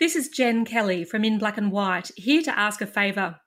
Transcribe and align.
This 0.00 0.16
is 0.16 0.30
Jen 0.30 0.64
Kelly 0.64 1.04
from 1.04 1.26
In 1.26 1.38
Black 1.38 1.58
and 1.58 1.70
White, 1.70 2.10
here 2.16 2.40
to 2.44 2.58
ask 2.58 2.80
a 2.80 2.86
favour. 2.86 3.38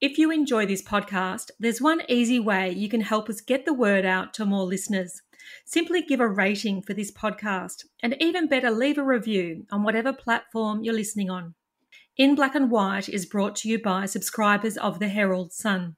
If 0.00 0.16
you 0.16 0.30
enjoy 0.30 0.64
this 0.64 0.80
podcast, 0.80 1.50
there's 1.60 1.82
one 1.82 2.00
easy 2.08 2.40
way 2.40 2.70
you 2.70 2.88
can 2.88 3.02
help 3.02 3.28
us 3.28 3.42
get 3.42 3.66
the 3.66 3.74
word 3.74 4.06
out 4.06 4.32
to 4.34 4.46
more 4.46 4.64
listeners. 4.64 5.20
Simply 5.66 6.00
give 6.00 6.18
a 6.18 6.26
rating 6.26 6.80
for 6.80 6.94
this 6.94 7.12
podcast, 7.12 7.84
and 8.02 8.16
even 8.20 8.48
better, 8.48 8.70
leave 8.70 8.96
a 8.96 9.02
review 9.02 9.66
on 9.70 9.82
whatever 9.82 10.14
platform 10.14 10.82
you're 10.82 10.94
listening 10.94 11.28
on. 11.28 11.54
In 12.16 12.34
Black 12.34 12.54
and 12.54 12.70
White 12.70 13.10
is 13.10 13.26
brought 13.26 13.54
to 13.56 13.68
you 13.68 13.78
by 13.78 14.06
subscribers 14.06 14.78
of 14.78 15.00
the 15.00 15.08
Herald 15.08 15.52
Sun. 15.52 15.96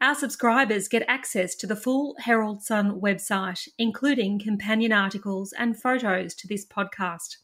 Our 0.00 0.14
subscribers 0.14 0.86
get 0.86 1.02
access 1.08 1.56
to 1.56 1.66
the 1.66 1.74
full 1.74 2.14
Herald 2.20 2.62
Sun 2.62 3.00
website, 3.00 3.66
including 3.76 4.38
companion 4.38 4.92
articles 4.92 5.52
and 5.52 5.76
photos 5.76 6.36
to 6.36 6.46
this 6.46 6.64
podcast. 6.64 7.38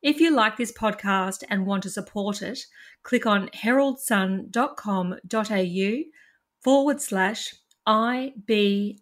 If 0.00 0.20
you 0.20 0.30
like 0.30 0.56
this 0.56 0.70
podcast 0.70 1.42
and 1.50 1.66
want 1.66 1.82
to 1.82 1.90
support 1.90 2.40
it, 2.40 2.66
click 3.02 3.26
on 3.26 3.48
heraldsun.com.au 3.48 6.02
forward 6.62 7.00
slash 7.00 7.54
IBAW 7.88 9.00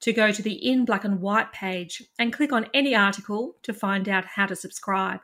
to 0.00 0.12
go 0.14 0.32
to 0.32 0.42
the 0.42 0.52
In 0.52 0.86
Black 0.86 1.04
and 1.04 1.20
White 1.20 1.52
page 1.52 2.02
and 2.18 2.32
click 2.32 2.50
on 2.50 2.64
any 2.72 2.94
article 2.94 3.56
to 3.64 3.74
find 3.74 4.08
out 4.08 4.24
how 4.24 4.46
to 4.46 4.56
subscribe. 4.56 5.20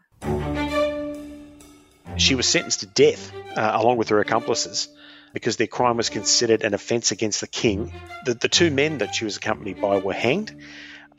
She 2.18 2.34
was 2.34 2.46
sentenced 2.46 2.80
to 2.80 2.86
death 2.86 3.32
uh, 3.56 3.70
along 3.74 3.96
with 3.96 4.10
her 4.10 4.20
accomplices 4.20 4.88
because 5.32 5.56
their 5.56 5.66
crime 5.66 5.96
was 5.96 6.10
considered 6.10 6.64
an 6.64 6.74
offence 6.74 7.12
against 7.12 7.40
the 7.40 7.46
king. 7.46 7.90
The, 8.26 8.34
the 8.34 8.50
two 8.50 8.70
men 8.70 8.98
that 8.98 9.14
she 9.14 9.24
was 9.24 9.38
accompanied 9.38 9.80
by 9.80 10.00
were 10.00 10.12
hanged 10.12 10.54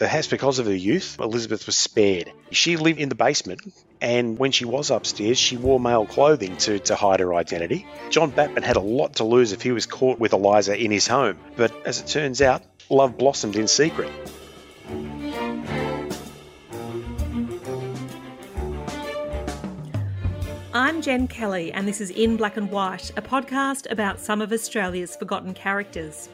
Perhaps 0.03 0.27
because 0.27 0.59
of 0.59 0.65
her 0.65 0.75
youth, 0.75 1.15
Elizabeth 1.17 1.65
was 1.65 1.77
spared. 1.77 2.29
She 2.51 2.75
lived 2.75 2.99
in 2.99 3.07
the 3.07 3.15
basement, 3.15 3.61
and 4.01 4.37
when 4.37 4.51
she 4.51 4.65
was 4.65 4.91
upstairs, 4.91 5.37
she 5.37 5.55
wore 5.55 5.79
male 5.79 6.05
clothing 6.05 6.57
to, 6.57 6.77
to 6.79 6.95
hide 6.95 7.21
her 7.21 7.33
identity. 7.33 7.87
John 8.09 8.29
Batman 8.29 8.63
had 8.63 8.75
a 8.75 8.81
lot 8.81 9.15
to 9.15 9.23
lose 9.23 9.53
if 9.53 9.61
he 9.61 9.71
was 9.71 9.85
caught 9.85 10.19
with 10.19 10.33
Eliza 10.33 10.75
in 10.77 10.91
his 10.91 11.07
home, 11.07 11.37
but 11.55 11.73
as 11.87 12.01
it 12.01 12.07
turns 12.07 12.41
out, 12.41 12.63
love 12.89 13.17
blossomed 13.17 13.55
in 13.55 13.65
secret. 13.69 14.11
I'm 20.73 21.01
Jen 21.01 21.29
Kelly, 21.29 21.71
and 21.71 21.87
this 21.87 22.01
is 22.01 22.09
In 22.09 22.35
Black 22.35 22.57
and 22.57 22.69
White, 22.69 23.13
a 23.15 23.21
podcast 23.21 23.89
about 23.89 24.19
some 24.19 24.41
of 24.41 24.51
Australia's 24.51 25.15
forgotten 25.15 25.53
characters. 25.53 26.27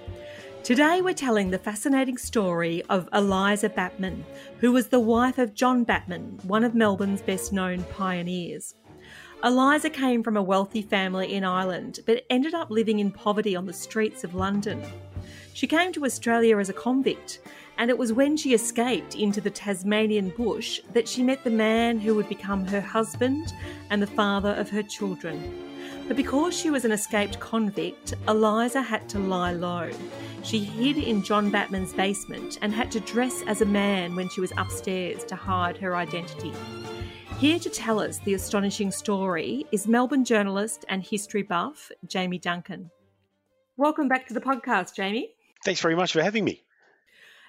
Today, 0.64 1.02
we're 1.02 1.14
telling 1.14 1.50
the 1.50 1.58
fascinating 1.58 2.18
story 2.18 2.84
of 2.90 3.10
Eliza 3.14 3.70
Batman, 3.70 4.24
who 4.60 4.72
was 4.72 4.88
the 4.88 5.00
wife 5.00 5.38
of 5.38 5.56
John 5.56 5.84
Batman, 5.84 6.38
one 6.44 6.64
of 6.64 6.76
Melbourne's 6.76 7.22
best 7.22 7.52
known 7.52 7.84
pioneers. 7.86 8.76
Eliza 9.44 9.90
came 9.90 10.22
from 10.22 10.38
a 10.38 10.44
wealthy 10.44 10.82
family 10.82 11.34
in 11.34 11.44
Ireland, 11.44 12.02
but 12.06 12.26
ended 12.30 12.54
up 12.54 12.70
living 12.70 13.00
in 13.00 13.10
poverty 13.10 13.56
on 13.56 13.66
the 13.66 13.74
streets 13.74 14.24
of 14.24 14.36
London. 14.36 14.84
She 15.54 15.66
came 15.66 15.92
to 15.94 16.06
Australia 16.06 16.58
as 16.58 16.70
a 16.70 16.74
convict, 16.74 17.40
and 17.78 17.90
it 17.90 17.98
was 17.98 18.14
when 18.14 18.36
she 18.38 18.54
escaped 18.54 19.16
into 19.16 19.42
the 19.42 19.50
Tasmanian 19.50 20.30
bush 20.30 20.82
that 20.94 21.08
she 21.08 21.24
met 21.24 21.44
the 21.44 21.50
man 21.50 22.00
who 22.00 22.14
would 22.16 22.30
become 22.30 22.66
her 22.66 22.82
husband 22.82 23.54
and 23.90 24.02
the 24.02 24.08
father 24.08 24.52
of 24.52 24.70
her 24.70 24.84
children. 24.84 25.69
But 26.10 26.18
because 26.18 26.58
she 26.58 26.72
was 26.72 26.86
an 26.86 26.92
escaped 26.92 27.40
convict, 27.40 28.16
Eliza 28.28 28.82
had 28.82 29.08
to 29.10 29.20
lie 29.20 29.52
low. 29.52 29.92
She 30.42 30.58
hid 30.58 30.98
in 30.98 31.22
John 31.22 31.52
Batman's 31.52 31.94
basement 31.94 32.58
and 32.64 32.74
had 32.74 32.92
to 32.94 33.00
dress 33.00 33.44
as 33.46 33.62
a 33.62 33.68
man 33.68 34.16
when 34.16 34.28
she 34.28 34.42
was 34.42 34.52
upstairs 34.58 35.24
to 35.26 35.36
hide 35.36 35.78
her 35.78 35.96
identity. 35.96 36.52
Here 37.38 37.60
to 37.60 37.70
tell 37.70 38.00
us 38.00 38.18
the 38.18 38.34
astonishing 38.34 38.90
story 38.90 39.68
is 39.72 39.88
Melbourne 39.88 40.26
journalist 40.26 40.84
and 40.90 41.04
history 41.04 41.44
buff, 41.44 41.92
Jamie 42.08 42.40
Duncan. 42.40 42.90
Welcome 43.78 44.08
back 44.08 44.28
to 44.30 44.34
the 44.34 44.42
podcast, 44.42 44.96
Jamie. 44.96 45.30
Thanks 45.64 45.80
very 45.80 45.96
much 45.96 46.14
for 46.14 46.24
having 46.24 46.44
me. 46.44 46.64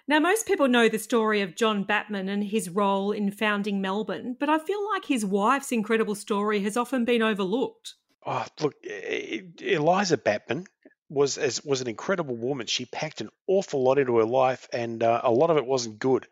Now, 0.06 0.18
most 0.18 0.46
people 0.46 0.68
know 0.68 0.90
the 0.90 0.98
story 0.98 1.40
of 1.40 1.56
John 1.56 1.82
Batman 1.84 2.28
and 2.28 2.44
his 2.44 2.68
role 2.68 3.10
in 3.10 3.30
founding 3.30 3.80
Melbourne, 3.80 4.36
but 4.38 4.50
I 4.50 4.58
feel 4.58 4.86
like 4.92 5.06
his 5.06 5.24
wife's 5.24 5.72
incredible 5.72 6.14
story 6.14 6.60
has 6.60 6.76
often 6.76 7.06
been 7.06 7.22
overlooked. 7.22 7.94
Oh, 8.26 8.46
look, 8.60 8.74
Eliza 8.84 10.18
Batman 10.18 10.66
was 11.08 11.38
as 11.38 11.64
was 11.64 11.80
an 11.80 11.88
incredible 11.88 12.36
woman. 12.36 12.66
She 12.66 12.84
packed 12.84 13.20
an 13.20 13.30
awful 13.46 13.82
lot 13.82 13.98
into 13.98 14.16
her 14.18 14.24
life, 14.24 14.68
and 14.72 15.02
uh, 15.02 15.20
a 15.24 15.30
lot 15.30 15.50
of 15.50 15.56
it 15.56 15.66
wasn't 15.66 15.98
good. 15.98 16.26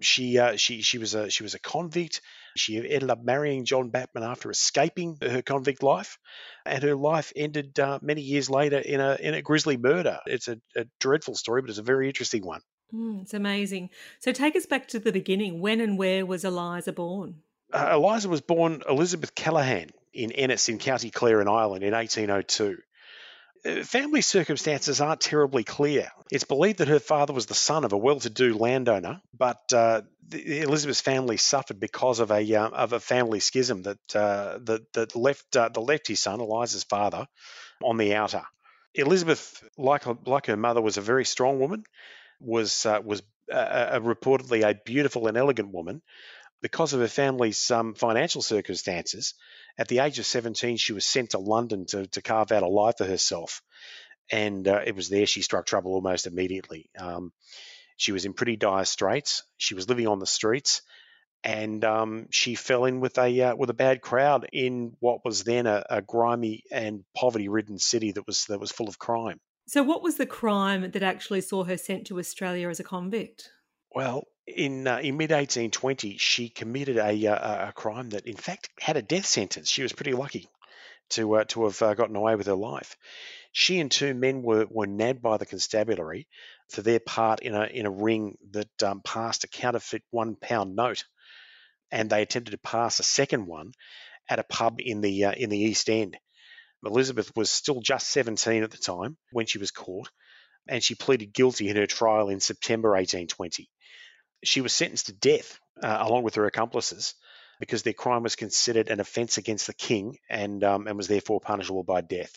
She 0.00 0.38
uh, 0.38 0.56
she 0.56 0.80
she 0.82 0.98
was 0.98 1.14
a 1.14 1.30
she 1.30 1.42
was 1.42 1.54
a 1.54 1.58
convict. 1.58 2.22
She 2.56 2.76
ended 2.76 3.10
up 3.10 3.22
marrying 3.22 3.64
John 3.64 3.90
Batman 3.90 4.24
after 4.24 4.50
escaping 4.50 5.18
her 5.20 5.42
convict 5.42 5.82
life, 5.82 6.18
and 6.64 6.82
her 6.82 6.96
life 6.96 7.32
ended 7.36 7.78
uh, 7.78 7.98
many 8.02 8.22
years 8.22 8.48
later 8.48 8.78
in 8.78 9.00
a 9.00 9.16
in 9.20 9.34
a 9.34 9.42
grisly 9.42 9.76
murder. 9.76 10.18
It's 10.26 10.48
a, 10.48 10.58
a 10.74 10.86
dreadful 11.00 11.34
story, 11.34 11.60
but 11.60 11.70
it's 11.70 11.78
a 11.78 11.82
very 11.82 12.08
interesting 12.08 12.44
one. 12.44 12.62
Mm, 12.94 13.22
it's 13.22 13.34
amazing. 13.34 13.90
So 14.18 14.32
take 14.32 14.56
us 14.56 14.66
back 14.66 14.88
to 14.88 14.98
the 14.98 15.12
beginning. 15.12 15.60
When 15.60 15.80
and 15.80 15.98
where 15.98 16.24
was 16.24 16.44
Eliza 16.44 16.92
born? 16.92 17.42
Uh, 17.72 17.90
Eliza 17.92 18.28
was 18.28 18.40
born 18.40 18.82
Elizabeth 18.88 19.34
Callaghan 19.34 19.90
in 20.12 20.32
Ennis 20.32 20.68
in 20.68 20.78
County 20.78 21.10
Clare 21.10 21.40
in 21.40 21.48
Ireland 21.48 21.84
in 21.84 21.92
1802. 21.92 22.78
Uh, 23.64 23.82
family 23.84 24.22
circumstances 24.22 25.00
aren't 25.00 25.20
terribly 25.20 25.64
clear. 25.64 26.10
It's 26.30 26.44
believed 26.44 26.78
that 26.78 26.88
her 26.88 26.98
father 26.98 27.32
was 27.32 27.46
the 27.46 27.54
son 27.54 27.84
of 27.84 27.92
a 27.92 27.98
well-to-do 27.98 28.54
landowner, 28.56 29.20
but 29.36 29.60
uh, 29.72 30.02
Elizabeth's 30.32 31.00
family 31.00 31.36
suffered 31.36 31.78
because 31.78 32.20
of 32.20 32.30
a 32.30 32.54
uh, 32.54 32.68
of 32.68 32.92
a 32.92 33.00
family 33.00 33.40
schism 33.40 33.82
that 33.82 34.16
uh, 34.16 34.58
that, 34.62 34.92
that 34.94 35.16
left 35.16 35.56
uh, 35.56 35.68
the 35.68 35.80
left 35.80 36.08
his 36.08 36.20
son 36.20 36.40
Eliza's 36.40 36.84
father 36.84 37.26
on 37.82 37.98
the 37.98 38.14
outer. 38.14 38.42
Elizabeth, 38.94 39.62
like 39.76 40.04
like 40.26 40.46
her 40.46 40.56
mother, 40.56 40.80
was 40.80 40.96
a 40.96 41.02
very 41.02 41.24
strong 41.24 41.58
woman, 41.58 41.84
was 42.40 42.86
uh, 42.86 43.00
was 43.04 43.22
reportedly 43.50 44.62
a 44.62 44.74
beautiful 44.84 45.26
and 45.26 45.36
elegant 45.36 45.70
woman, 45.72 46.00
because 46.62 46.92
of 46.92 47.00
her 47.00 47.08
family's 47.08 47.70
um, 47.70 47.94
financial 47.94 48.42
circumstances, 48.42 49.34
at 49.78 49.88
the 49.88 50.00
age 50.00 50.18
of 50.18 50.26
17, 50.26 50.76
she 50.76 50.92
was 50.92 51.04
sent 51.04 51.30
to 51.30 51.38
London 51.38 51.86
to, 51.86 52.06
to 52.08 52.22
carve 52.22 52.52
out 52.52 52.62
a 52.62 52.68
life 52.68 52.98
for 52.98 53.06
herself. 53.06 53.62
And 54.30 54.66
uh, 54.68 54.80
it 54.84 54.94
was 54.94 55.08
there 55.08 55.26
she 55.26 55.42
struck 55.42 55.66
trouble 55.66 55.94
almost 55.94 56.26
immediately. 56.26 56.90
Um, 56.98 57.32
she 57.96 58.12
was 58.12 58.24
in 58.24 58.32
pretty 58.32 58.56
dire 58.56 58.84
straits. 58.84 59.42
She 59.58 59.74
was 59.74 59.88
living 59.88 60.06
on 60.06 60.20
the 60.20 60.26
streets, 60.26 60.82
and 61.44 61.84
um, 61.84 62.28
she 62.30 62.54
fell 62.54 62.84
in 62.84 63.00
with 63.00 63.18
a 63.18 63.42
uh, 63.42 63.56
with 63.56 63.70
a 63.70 63.74
bad 63.74 64.00
crowd 64.00 64.48
in 64.52 64.96
what 65.00 65.24
was 65.24 65.44
then 65.44 65.66
a, 65.66 65.84
a 65.90 66.00
grimy 66.00 66.62
and 66.70 67.04
poverty-ridden 67.14 67.78
city 67.78 68.12
that 68.12 68.26
was 68.26 68.46
that 68.46 68.60
was 68.60 68.70
full 68.70 68.88
of 68.88 68.98
crime. 68.98 69.38
So, 69.66 69.82
what 69.82 70.02
was 70.02 70.16
the 70.16 70.26
crime 70.26 70.90
that 70.90 71.02
actually 71.02 71.42
saw 71.42 71.64
her 71.64 71.76
sent 71.76 72.06
to 72.06 72.18
Australia 72.18 72.68
as 72.68 72.80
a 72.80 72.84
convict? 72.84 73.50
Well, 73.94 74.24
in 74.56 74.86
uh, 74.86 74.98
in 74.98 75.16
mid 75.16 75.30
1820, 75.30 76.18
she 76.18 76.48
committed 76.48 76.96
a, 76.96 77.26
uh, 77.26 77.68
a 77.68 77.72
crime 77.72 78.10
that, 78.10 78.26
in 78.26 78.36
fact, 78.36 78.68
had 78.78 78.96
a 78.96 79.02
death 79.02 79.26
sentence. 79.26 79.68
She 79.70 79.82
was 79.82 79.92
pretty 79.92 80.12
lucky 80.12 80.48
to 81.10 81.36
uh, 81.36 81.44
to 81.44 81.64
have 81.64 81.80
uh, 81.82 81.94
gotten 81.94 82.16
away 82.16 82.36
with 82.36 82.46
her 82.46 82.54
life. 82.54 82.96
She 83.52 83.80
and 83.80 83.90
two 83.90 84.14
men 84.14 84.42
were, 84.42 84.66
were 84.70 84.86
nabbed 84.86 85.22
by 85.22 85.36
the 85.36 85.46
constabulary 85.46 86.28
for 86.68 86.82
their 86.82 87.00
part 87.00 87.40
in 87.40 87.54
a 87.54 87.64
in 87.64 87.86
a 87.86 87.90
ring 87.90 88.38
that 88.52 88.82
um, 88.82 89.00
passed 89.02 89.44
a 89.44 89.48
counterfeit 89.48 90.02
one 90.10 90.36
pound 90.36 90.76
note, 90.76 91.04
and 91.90 92.08
they 92.08 92.22
attempted 92.22 92.52
to 92.52 92.58
pass 92.58 93.00
a 93.00 93.04
second 93.04 93.46
one 93.46 93.72
at 94.28 94.38
a 94.38 94.44
pub 94.44 94.80
in 94.80 95.00
the 95.00 95.24
uh, 95.26 95.32
in 95.32 95.50
the 95.50 95.58
East 95.58 95.90
End. 95.90 96.16
Elizabeth 96.84 97.30
was 97.36 97.50
still 97.50 97.80
just 97.80 98.08
17 98.08 98.62
at 98.62 98.70
the 98.70 98.78
time 98.78 99.18
when 99.32 99.44
she 99.44 99.58
was 99.58 99.70
caught, 99.70 100.08
and 100.66 100.82
she 100.82 100.94
pleaded 100.94 101.32
guilty 101.32 101.68
in 101.68 101.76
her 101.76 101.86
trial 101.86 102.30
in 102.30 102.40
September 102.40 102.90
1820 102.90 103.68
she 104.42 104.60
was 104.60 104.74
sentenced 104.74 105.06
to 105.06 105.12
death 105.12 105.58
uh, 105.82 105.98
along 106.00 106.22
with 106.22 106.34
her 106.36 106.46
accomplices 106.46 107.14
because 107.58 107.82
their 107.82 107.92
crime 107.92 108.22
was 108.22 108.36
considered 108.36 108.88
an 108.88 109.00
offence 109.00 109.38
against 109.38 109.66
the 109.66 109.74
king 109.74 110.18
and 110.28 110.64
um, 110.64 110.86
and 110.86 110.96
was 110.96 111.08
therefore 111.08 111.40
punishable 111.40 111.84
by 111.84 112.00
death. 112.00 112.32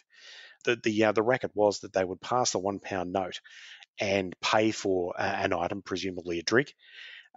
The 0.65 0.75
the 0.75 1.05
uh, 1.05 1.11
the 1.13 1.23
racket 1.23 1.51
was 1.55 1.79
that 1.79 1.93
they 1.93 2.03
would 2.03 2.21
pass 2.21 2.51
the 2.51 2.59
one 2.59 2.79
pound 2.79 3.13
note 3.13 3.39
and 3.99 4.35
pay 4.41 4.71
for 4.71 5.13
uh, 5.17 5.23
an 5.23 5.53
item, 5.53 5.81
presumably 5.81 6.39
a 6.39 6.43
drink, 6.43 6.73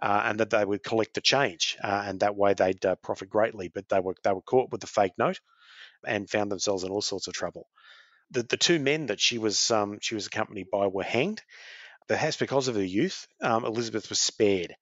uh, 0.01 0.23
and 0.25 0.39
that 0.39 0.49
they 0.49 0.63
would 0.63 0.83
collect 0.83 1.13
the 1.13 1.21
change, 1.21 1.77
uh, 1.83 2.03
and 2.05 2.19
that 2.19 2.35
way 2.35 2.53
they'd 2.53 2.85
uh, 2.85 2.95
profit 2.95 3.29
greatly. 3.29 3.69
But 3.69 3.89
they 3.89 3.99
were 3.99 4.15
they 4.23 4.33
were 4.33 4.41
caught 4.41 4.71
with 4.71 4.81
the 4.81 4.87
fake 4.87 5.13
note 5.17 5.39
and 6.05 6.29
found 6.29 6.51
themselves 6.51 6.83
in 6.83 6.91
all 6.91 7.01
sorts 7.01 7.27
of 7.27 7.33
trouble. 7.33 7.67
The 8.31 8.43
the 8.43 8.57
two 8.57 8.79
men 8.79 9.07
that 9.07 9.21
she 9.21 9.37
was 9.37 9.71
um, 9.71 9.99
she 10.01 10.15
was 10.15 10.27
accompanied 10.27 10.69
by 10.69 10.87
were 10.87 11.03
hanged. 11.03 11.41
Perhaps 12.07 12.37
because 12.37 12.67
of 12.67 12.75
her 12.75 12.83
youth, 12.83 13.27
um, 13.41 13.65
Elizabeth 13.65 14.09
was 14.09 14.19
spared. 14.19 14.75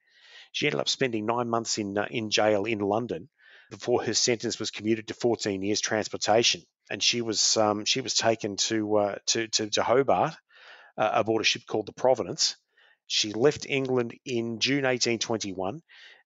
She 0.51 0.67
ended 0.67 0.79
up 0.79 0.89
spending 0.89 1.25
nine 1.25 1.49
months 1.49 1.77
in 1.77 1.97
uh, 1.97 2.07
in 2.09 2.29
jail 2.29 2.65
in 2.65 2.79
London 2.79 3.29
before 3.69 4.03
her 4.03 4.13
sentence 4.13 4.59
was 4.59 4.71
commuted 4.71 5.07
to 5.07 5.13
14 5.15 5.61
years 5.61 5.81
transportation, 5.81 6.61
and 6.89 7.01
she 7.01 7.21
was 7.21 7.57
um, 7.57 7.83
she 7.83 8.01
was 8.01 8.13
taken 8.13 8.57
to, 8.57 8.97
uh, 8.97 9.15
to, 9.27 9.47
to 9.47 9.69
to 9.71 9.83
Hobart 9.83 10.35
uh, 10.97 11.09
aboard 11.13 11.41
a 11.41 11.45
ship 11.45 11.63
called 11.67 11.87
the 11.87 11.93
Providence. 11.93 12.55
She 13.07 13.33
left 13.33 13.65
England 13.67 14.17
in 14.25 14.59
June 14.59 14.83
1821, 14.83 15.81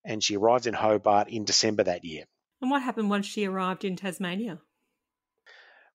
and 0.05 0.23
she 0.23 0.37
arrived 0.37 0.67
in 0.67 0.73
Hobart 0.73 1.29
in 1.29 1.45
December 1.45 1.83
that 1.83 2.05
year. 2.05 2.25
And 2.61 2.69
what 2.69 2.83
happened 2.83 3.09
once 3.09 3.25
she 3.25 3.45
arrived 3.45 3.83
in 3.85 3.95
Tasmania? 3.95 4.59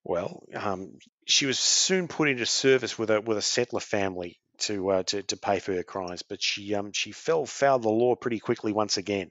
Well, 0.02 0.44
um, 0.54 0.98
she 1.26 1.46
was 1.46 1.58
soon 1.58 2.08
put 2.08 2.28
into 2.28 2.46
service 2.46 2.98
with 2.98 3.10
a 3.10 3.20
with 3.20 3.38
a 3.38 3.42
settler 3.42 3.80
family 3.80 4.40
to 4.58 4.90
uh, 4.90 5.02
to, 5.04 5.22
to 5.22 5.36
pay 5.36 5.58
for 5.58 5.74
her 5.74 5.82
crimes, 5.82 6.22
but 6.22 6.42
she 6.42 6.74
um, 6.74 6.92
she 6.92 7.12
fell 7.12 7.46
foul 7.46 7.76
of 7.76 7.82
the 7.82 7.90
law 7.90 8.14
pretty 8.14 8.38
quickly 8.38 8.72
once 8.72 8.96
again. 8.96 9.30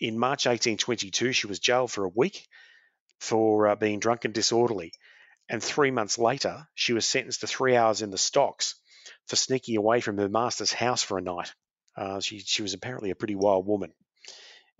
In 0.00 0.18
March 0.18 0.46
1822, 0.46 1.32
she 1.32 1.46
was 1.46 1.58
jailed 1.58 1.90
for 1.90 2.04
a 2.04 2.10
week 2.14 2.46
for 3.20 3.68
uh, 3.68 3.76
being 3.76 4.00
drunk 4.00 4.24
and 4.24 4.34
disorderly, 4.34 4.92
and 5.48 5.62
three 5.62 5.90
months 5.90 6.18
later, 6.18 6.68
she 6.74 6.92
was 6.92 7.06
sentenced 7.06 7.40
to 7.40 7.46
three 7.46 7.76
hours 7.76 8.02
in 8.02 8.10
the 8.10 8.18
stocks 8.18 8.74
for 9.26 9.36
sneaking 9.36 9.76
away 9.76 10.00
from 10.00 10.18
her 10.18 10.28
master's 10.28 10.72
house 10.72 11.02
for 11.02 11.18
a 11.18 11.22
night. 11.22 11.52
Uh, 11.96 12.20
she 12.20 12.38
she 12.40 12.62
was 12.62 12.74
apparently 12.74 13.10
a 13.10 13.16
pretty 13.16 13.34
wild 13.34 13.66
woman. 13.66 13.92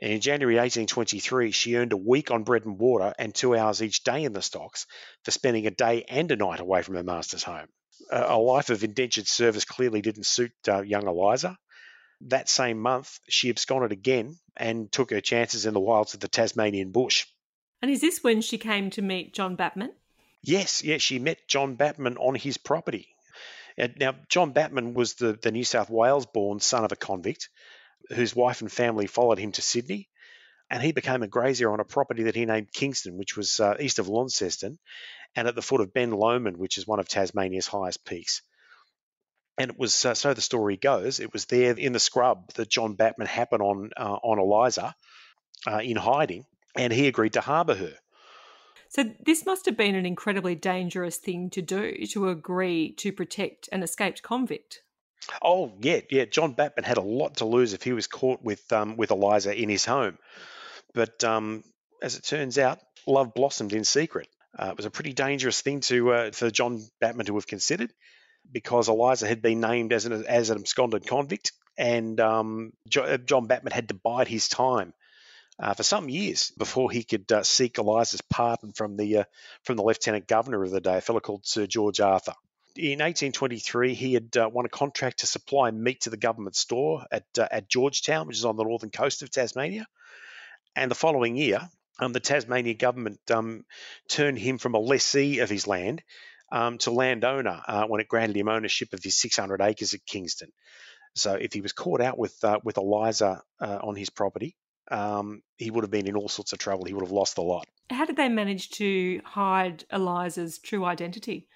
And 0.01 0.13
in 0.13 0.21
January 0.21 0.55
1823, 0.55 1.51
she 1.51 1.77
earned 1.77 1.93
a 1.93 1.97
week 1.97 2.31
on 2.31 2.45
bread 2.45 2.65
and 2.65 2.79
water 2.79 3.13
and 3.19 3.35
two 3.35 3.57
hours 3.57 3.83
each 3.83 4.05
day 4.05 4.23
in 4.23 4.33
the 4.33 4.43
stocks 4.43 4.87
for 5.25 5.33
spending 5.33 5.67
a 5.67 5.73
day 5.73 6.05
and 6.09 6.31
a 6.31 6.37
night 6.37 6.61
away 6.61 6.83
from 6.83 6.95
her 6.95 7.03
master's 7.03 7.43
home. 7.43 7.69
A 8.11 8.39
life 8.39 8.71
of 8.71 8.85
indentured 8.85 9.27
service 9.27 9.65
clearly 9.65 10.01
didn't 10.01 10.27
suit 10.27 10.53
uh, 10.69 10.83
young 10.83 11.07
Eliza. 11.07 11.57
That 12.23 12.49
same 12.49 12.79
month, 12.81 13.19
she 13.29 13.51
absconded 13.51 13.93
again 13.93 14.37
and 14.57 14.91
took 14.91 15.11
her 15.11 15.21
chances 15.21 15.67
in 15.67 15.75
the 15.75 15.81
wilds 15.81 16.15
of 16.15 16.21
the 16.21 16.29
Tasmanian 16.29 16.91
bush. 16.91 17.27
And 17.81 17.91
is 17.91 18.01
this 18.01 18.23
when 18.23 18.41
she 18.41 18.59
came 18.59 18.91
to 18.91 19.03
meet 19.03 19.35
John 19.35 19.55
Batman? 19.55 19.93
Yes, 20.43 20.83
yes, 20.83 21.03
she 21.03 21.19
met 21.19 21.47
John 21.47 21.77
Batman 21.77 22.17
on 22.17 22.35
his 22.35 22.59
property. 22.59 23.09
Now, 23.97 24.15
John 24.29 24.53
Batman 24.53 24.95
was 24.95 25.15
the, 25.15 25.35
the 25.35 25.53
New 25.53 25.63
South 25.63 25.89
Wales 25.89 26.27
born 26.27 26.59
son 26.59 26.85
of 26.85 26.91
a 26.91 26.97
convict 26.97 27.49
whose 28.09 28.35
wife 28.35 28.61
and 28.61 28.73
family 28.73 29.07
followed 29.07 29.39
him 29.39 29.53
to 29.53 29.63
Sydney. 29.63 30.09
And 30.71 30.83
he 30.83 30.93
became 30.93 31.23
a 31.23 31.29
grazier 31.29 31.73
on 31.73 31.81
a 31.81 31.85
property 31.85 32.25
that 32.25 32.35
he 32.35 32.45
named 32.45 32.73
Kingston, 32.73 33.17
which 33.17 33.37
was 33.37 33.61
uh, 33.61 33.77
east 33.79 34.01
of 34.01 34.09
Launceston 34.09 34.79
and 35.39 35.47
at 35.47 35.55
the 35.55 35.63
foot 35.63 35.81
of 35.81 35.95
Ben 35.95 36.11
Lomond, 36.11 36.57
which 36.57 36.79
is 36.79 36.87
one 36.87 36.99
of 36.99 37.09
Tasmania's 37.09 37.69
highest 37.69 38.05
peaks. 38.05 38.43
And 39.57 39.71
it 39.71 39.79
was 39.79 40.05
uh, 40.05 40.15
so 40.15 40.35
the 40.35 40.41
story 40.41 40.77
goes. 40.77 41.21
It 41.21 41.33
was 41.33 41.45
there 41.45 41.79
in 41.79 41.93
the 41.93 42.01
scrub 42.01 42.53
that 42.55 42.69
John 42.69 42.95
Batman 42.95 43.29
happened 43.29 43.63
on 43.63 43.91
uh, 43.97 44.19
on 44.21 44.41
Eliza 44.41 44.97
uh, 45.65 45.79
in 45.79 45.97
hiding, 45.97 46.45
and 46.75 46.93
he 46.93 47.07
agreed 47.07 47.35
to 47.35 47.41
harbour 47.41 47.77
her. 47.77 47.95
So 48.89 49.05
this 49.25 49.47
must 49.47 49.67
have 49.67 49.77
been 49.77 49.95
an 49.95 50.07
incredibly 50.07 50.57
dangerous 50.57 51.19
thing 51.19 51.51
to 51.51 51.63
do 51.63 52.05
to 52.07 52.31
agree 52.31 52.95
to 52.95 53.13
protect 53.13 53.69
an 53.71 53.85
escaped 53.85 54.23
convict. 54.23 54.83
Oh 55.41 55.73
yeah, 55.81 56.01
yeah. 56.11 56.25
John 56.25 56.55
Batman 56.55 56.85
had 56.85 56.97
a 56.97 57.03
lot 57.03 57.37
to 57.37 57.45
lose 57.45 57.75
if 57.75 57.85
he 57.85 57.93
was 57.93 58.09
caught 58.09 58.43
with 58.43 58.73
um, 58.73 58.97
with 58.97 59.13
Eliza 59.13 59.55
in 59.55 59.69
his 59.69 59.85
home, 59.85 60.19
but 60.95 61.23
um, 61.23 61.63
as 62.03 62.17
it 62.17 62.25
turns 62.25 62.59
out, 62.59 62.81
love 63.07 63.35
blossomed 63.35 63.73
in 63.73 63.85
secret. 63.85 64.29
Uh, 64.57 64.69
it 64.71 64.77
was 64.77 64.87
a 64.87 64.91
pretty 64.91 65.13
dangerous 65.13 65.61
thing 65.61 65.81
to 65.81 66.13
uh, 66.13 66.31
for 66.33 66.51
John 66.51 66.83
Batman 67.01 67.27
to 67.27 67.35
have 67.35 67.47
considered, 67.47 67.93
because 68.51 68.89
Eliza 68.89 69.27
had 69.27 69.43
been 69.43 69.61
named 69.61 69.93
as 69.93 70.07
an 70.07 70.25
as 70.27 70.51
an 70.51 70.59
absconded 70.59 71.07
convict, 71.07 71.53
and 71.77 72.19
um, 72.21 72.73
uh, 72.97 73.19
John 73.19 73.47
Batman 73.47 73.73
had 73.73 73.89
to 73.89 73.95
bide 73.95 74.29
his 74.29 74.49
time 74.49 74.95
uh, 75.59 75.75
for 75.75 75.83
some 75.83 76.09
years 76.09 76.53
before 76.57 76.91
he 76.91 77.05
could 77.05 77.31
uh, 77.31 77.43
seek 77.43 77.79
Eliza's 77.79 78.23
pardon 78.23 78.73
from 78.73 78.97
the 78.97 79.19
uh, 79.19 79.25
from 79.65 79.77
the 79.77 79.83
lieutenant 79.83 80.27
governor 80.27 80.63
of 80.65 80.71
the 80.71 80.81
day, 80.81 80.99
a 80.99 81.01
fellow 81.01 81.21
called 81.21 81.47
Sir 81.47 81.67
George 81.67 82.01
Arthur 82.01 82.35
in 82.79 83.01
1823, 83.01 83.95
he 83.95 84.15
had 84.15 84.37
uh, 84.37 84.49
won 84.53 84.65
a 84.65 84.69
contract 84.69 85.21
to 85.21 85.27
supply 85.27 85.71
meat 85.71 86.03
to 86.03 86.11
the 86.11 86.17
government 86.17 86.55
store 86.55 87.05
at 87.11 87.27
uh, 87.39 87.49
at 87.51 87.69
George 87.69 88.03
Town, 88.03 88.27
which 88.27 88.37
is 88.37 88.45
on 88.45 88.57
the 88.57 88.63
northern 88.63 88.91
coast 88.91 89.23
of 89.23 89.31
Tasmania. 89.31 89.87
And 90.77 90.91
the 90.91 90.95
following 90.95 91.37
year, 91.37 91.69
um, 91.99 92.13
the 92.13 92.21
Tasmania 92.21 92.75
government 92.75 93.21
um, 93.31 93.65
turned 94.09 94.39
him 94.39 94.59
from 94.59 94.75
a 94.75 94.79
lessee 94.79 95.41
of 95.41 95.51
his 95.51 95.67
land 95.67 96.03
um, 96.51 96.79
to 96.79 96.91
landowner 96.91 97.61
uh, 97.67 97.87
when 97.87 98.01
it 98.01 98.09
granted 98.09 98.37
him 98.37 98.49
ownership 98.49 98.93
of 98.93 99.03
his 99.03 99.21
600 99.21 99.61
acres 99.61 99.95
at 99.95 100.07
Kingston. 100.07 100.51
So 101.15 101.35
if 101.35 101.53
he 101.53 101.61
was 101.61 101.73
caught 101.73 102.01
out 102.01 102.19
with 102.19 102.37
uh, 102.45 102.61
with 102.63 102.77
Eliza 102.77 103.43
uh, 103.61 103.79
on 103.83 103.97
his 103.97 104.11
property, 104.11 104.57
um, 104.91 105.43
he 105.57 105.71
would 105.71 105.85
have 105.85 105.91
been 105.91 106.07
in 106.07 106.17
all 106.17 106.29
sorts 106.29 106.53
of 106.53 106.59
trouble. 106.59 106.85
He 106.85 106.95
would 106.95 107.05
have 107.05 107.13
lost 107.13 107.35
the 107.37 107.43
lot. 107.43 107.67
How 107.91 108.05
did 108.05 108.17
they 108.17 108.29
manage 108.29 108.71
to 108.71 109.21
hide 109.25 109.85
Eliza's 109.91 110.59
true 110.59 110.85
identity? 110.85 111.49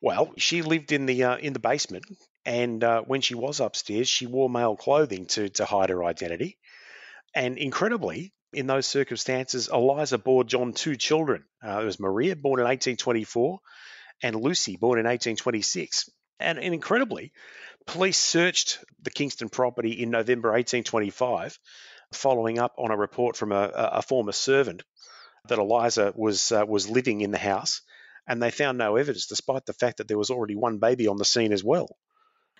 Well, 0.00 0.32
she 0.36 0.62
lived 0.62 0.92
in 0.92 1.06
the 1.06 1.24
uh, 1.24 1.36
in 1.36 1.52
the 1.52 1.58
basement, 1.58 2.04
and 2.44 2.84
uh, 2.84 3.02
when 3.02 3.22
she 3.22 3.34
was 3.34 3.60
upstairs, 3.60 4.08
she 4.08 4.26
wore 4.26 4.50
male 4.50 4.76
clothing 4.76 5.26
to 5.26 5.48
to 5.50 5.64
hide 5.64 5.90
her 5.90 6.04
identity. 6.04 6.58
And 7.34 7.58
incredibly, 7.58 8.32
in 8.56 8.66
those 8.66 8.86
circumstances, 8.86 9.68
Eliza 9.72 10.16
bore 10.16 10.42
John 10.42 10.72
two 10.72 10.96
children. 10.96 11.44
Uh, 11.62 11.80
it 11.82 11.84
was 11.84 12.00
Maria, 12.00 12.34
born 12.34 12.58
in 12.58 12.64
1824, 12.64 13.60
and 14.22 14.34
Lucy, 14.34 14.76
born 14.76 14.98
in 14.98 15.04
1826. 15.04 16.08
And, 16.40 16.58
and 16.58 16.72
incredibly, 16.72 17.32
police 17.86 18.16
searched 18.16 18.82
the 19.02 19.10
Kingston 19.10 19.50
property 19.50 20.02
in 20.02 20.10
November 20.10 20.48
1825, 20.48 21.58
following 22.14 22.58
up 22.58 22.74
on 22.78 22.90
a 22.90 22.96
report 22.96 23.36
from 23.36 23.52
a, 23.52 23.70
a 23.74 24.02
former 24.02 24.32
servant 24.32 24.82
that 25.48 25.58
Eliza 25.58 26.12
was 26.16 26.50
uh, 26.50 26.64
was 26.66 26.88
living 26.88 27.20
in 27.20 27.30
the 27.30 27.38
house 27.38 27.82
and 28.26 28.42
they 28.42 28.50
found 28.50 28.78
no 28.78 28.96
evidence, 28.96 29.26
despite 29.26 29.66
the 29.66 29.72
fact 29.72 29.98
that 29.98 30.08
there 30.08 30.18
was 30.18 30.30
already 30.30 30.56
one 30.56 30.78
baby 30.78 31.06
on 31.06 31.16
the 31.16 31.24
scene 31.24 31.52
as 31.52 31.62
well. 31.62 31.88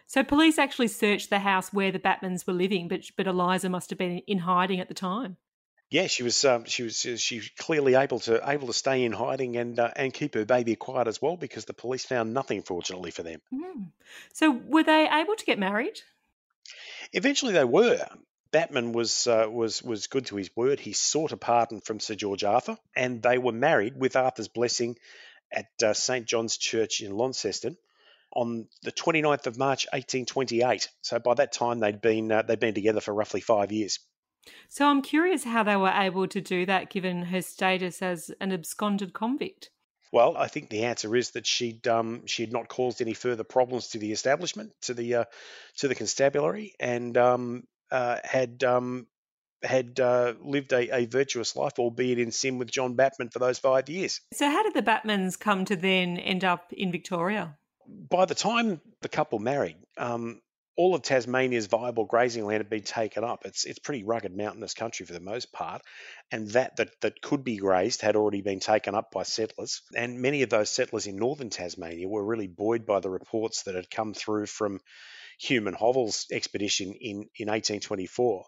So 0.07 0.23
police 0.23 0.59
actually 0.59 0.89
searched 0.89 1.31
the 1.31 1.41
house 1.41 1.73
where 1.73 1.91
the 1.91 1.99
Batmans 1.99 2.47
were 2.47 2.53
living, 2.53 2.87
but 2.87 3.01
but 3.17 3.27
Eliza 3.27 3.69
must 3.69 3.91
have 3.91 3.99
been 3.99 4.19
in 4.27 4.39
hiding 4.39 4.79
at 4.79 4.89
the 4.89 4.95
time. 4.95 5.39
Yeah, 5.89 6.09
she 6.09 6.25
was. 6.25 6.45
Um, 6.45 6.65
she 6.65 6.83
was. 6.83 6.99
She 6.99 7.37
was 7.37 7.51
clearly 7.59 7.95
able 7.95 8.19
to 8.21 8.41
able 8.49 8.67
to 8.67 8.73
stay 8.73 9.05
in 9.05 9.13
hiding 9.13 9.57
and 9.57 9.79
uh, 9.79 9.91
and 9.95 10.13
keep 10.13 10.35
her 10.35 10.45
baby 10.45 10.75
quiet 10.75 11.07
as 11.07 11.23
well, 11.23 11.37
because 11.37 11.65
the 11.65 11.75
police 11.75 12.05
found 12.05 12.35
nothing, 12.35 12.63
fortunately 12.63 13.13
for 13.13 13.23
them. 13.23 13.41
Mm. 13.55 13.91
So 14.33 14.51
were 14.51 14.83
they 14.83 15.09
able 15.09 15.37
to 15.37 15.45
get 15.45 15.59
married? 15.59 16.01
Eventually, 17.13 17.53
they 17.53 17.65
were. 17.65 18.05
Batman 18.51 18.93
was 18.93 19.29
uh, 19.29 19.47
was 19.49 19.81
was 19.81 20.09
good 20.09 20.27
to 20.27 20.37
his 20.37 20.51
word. 20.57 20.81
He 20.81 20.93
sought 20.93 21.31
a 21.31 21.37
pardon 21.37 21.81
from 21.81 22.01
Sir 22.01 22.17
George 22.17 22.43
Arthur, 22.43 22.79
and 22.97 23.23
they 23.23 23.39
were 23.39 23.53
married 23.53 23.97
with 23.97 24.17
Arthur's 24.17 24.49
blessing 24.49 24.97
at 25.53 25.67
uh, 25.85 25.95
St 25.95 26.27
John's 26.27 26.57
Church 26.57 27.01
in 27.01 27.13
Launceston 27.13 27.77
on 28.33 28.67
the 28.83 28.93
29th 28.93 29.47
of 29.47 29.57
March 29.57 29.87
1828. 29.93 30.89
So 31.01 31.19
by 31.19 31.35
that 31.35 31.53
time 31.53 31.79
they'd 31.79 32.01
been 32.01 32.33
uh, 32.33 32.43
they'd 32.43 32.59
been 32.59 32.75
together 32.75 33.01
for 33.01 33.15
roughly 33.15 33.41
5 33.41 33.71
years. 33.73 34.01
So 34.69 34.87
I'm 34.87 35.03
curious 35.03 35.45
how 35.45 35.63
they 35.63 35.77
were 35.77 35.93
able 35.95 36.27
to 36.29 36.41
do 36.41 36.67
that 36.67 36.91
given 36.91 37.23
her 37.23 37.43
status 37.43 38.03
as 38.03 38.31
an 38.41 38.53
absconded 38.53 39.13
convict. 39.13 39.71
Well, 40.13 40.37
I 40.37 40.49
think 40.49 40.71
the 40.71 40.85
answer 40.85 41.15
is 41.17 41.33
that 41.33 41.47
she'd 41.47 41.87
um, 41.89 42.27
she 42.27 42.43
had 42.43 42.53
not 42.53 42.69
caused 42.69 43.03
any 43.03 43.15
further 43.15 43.45
problems 43.45 43.89
to 43.89 43.99
the 43.99 44.13
establishment, 44.13 44.73
to 44.83 44.95
the 44.95 45.15
uh, 45.15 45.25
to 45.79 45.89
the 45.89 45.95
constabulary, 45.95 46.75
and 46.79 47.17
um, 47.17 47.65
uh, 47.91 48.19
had 48.25 48.63
um, 48.65 49.09
had 49.63 49.99
uh, 50.01 50.35
lived 50.41 50.73
a, 50.73 50.95
a, 50.95 51.07
virtuous 51.07 51.57
life, 51.57 51.79
albeit 51.79 52.19
in 52.19 52.31
sin 52.31 52.59
with 52.59 52.71
John 52.71 52.95
Batman 52.95 53.31
for 53.31 53.39
those 53.39 53.59
five 53.59 53.89
years. 53.89 54.21
So, 54.33 54.49
how 54.49 54.63
did 54.63 54.75
the 54.75 54.83
Batmans 54.83 55.39
come 55.39 55.65
to 55.67 55.77
then 55.77 56.19
end 56.19 56.45
up 56.45 56.73
in 56.73 56.93
Victoria? 56.93 57.57
By 57.87 58.25
the 58.25 58.35
time 58.35 58.81
the 59.01 59.09
couple 59.09 59.39
married, 59.39 59.77
um, 59.97 60.41
all 60.77 60.95
of 60.95 61.03
Tasmania's 61.03 61.67
viable 61.67 62.05
grazing 62.05 62.45
land 62.45 62.61
had 62.61 62.69
been 62.69 62.83
taken 62.83 63.25
up. 63.25 63.47
It's 63.47 63.65
it's 63.65 63.79
pretty 63.79 64.05
rugged 64.05 64.37
mountainous 64.37 64.75
country 64.75 65.07
for 65.07 65.15
the 65.15 65.21
most 65.21 65.53
part, 65.53 65.83
and 66.31 66.49
that 66.51 66.77
that 66.77 67.01
that 67.01 67.23
could 67.23 67.45
be 67.45 67.57
grazed 67.57 68.03
had 68.03 68.17
already 68.17 68.43
been 68.43 68.61
taken 68.61 68.95
up 68.95 69.11
by 69.11 69.23
settlers. 69.23 69.83
And 69.95 70.21
many 70.21 70.43
of 70.43 70.51
those 70.51 70.71
settlers 70.71 71.07
in 71.07 71.17
northern 71.17 71.51
Tasmania 71.51 72.09
were 72.09 72.25
really 72.25 72.49
buoyed 72.49 72.87
by 72.87 73.01
the 73.01 73.11
reports 73.11 73.63
that 73.63 73.75
had 73.75 73.91
come 73.91 74.13
through 74.15 74.47
from 74.47 74.81
Hume 75.39 75.67
and 75.67 75.77
expedition 76.31 76.93
in 76.95 77.29
in 77.37 77.49
1824 77.49 78.45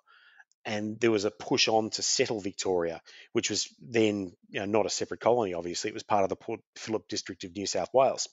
and 0.65 1.01
there 1.01 1.11
was 1.11 1.25
a 1.25 1.31
push 1.31 1.69
on 1.69 1.89
to 1.89 2.03
settle 2.03 2.41
Victoria, 2.41 3.01
which 3.33 3.49
was 3.49 3.73
then 3.81 4.33
you 4.51 4.61
know, 4.61 4.67
not 4.67 4.87
a 4.87 4.91
separate 4.91 5.21
colony, 5.21 5.55
obviously. 5.55 5.89
It 5.89 5.95
was 5.95 6.03
part 6.03 6.25
of 6.25 6.29
the 6.29 6.37
Port 6.37 6.61
Phillip 6.77 7.09
district 7.09 7.45
of 7.45 7.57
New 7.57 7.65
South 7.65 7.89
Wales. 7.95 8.29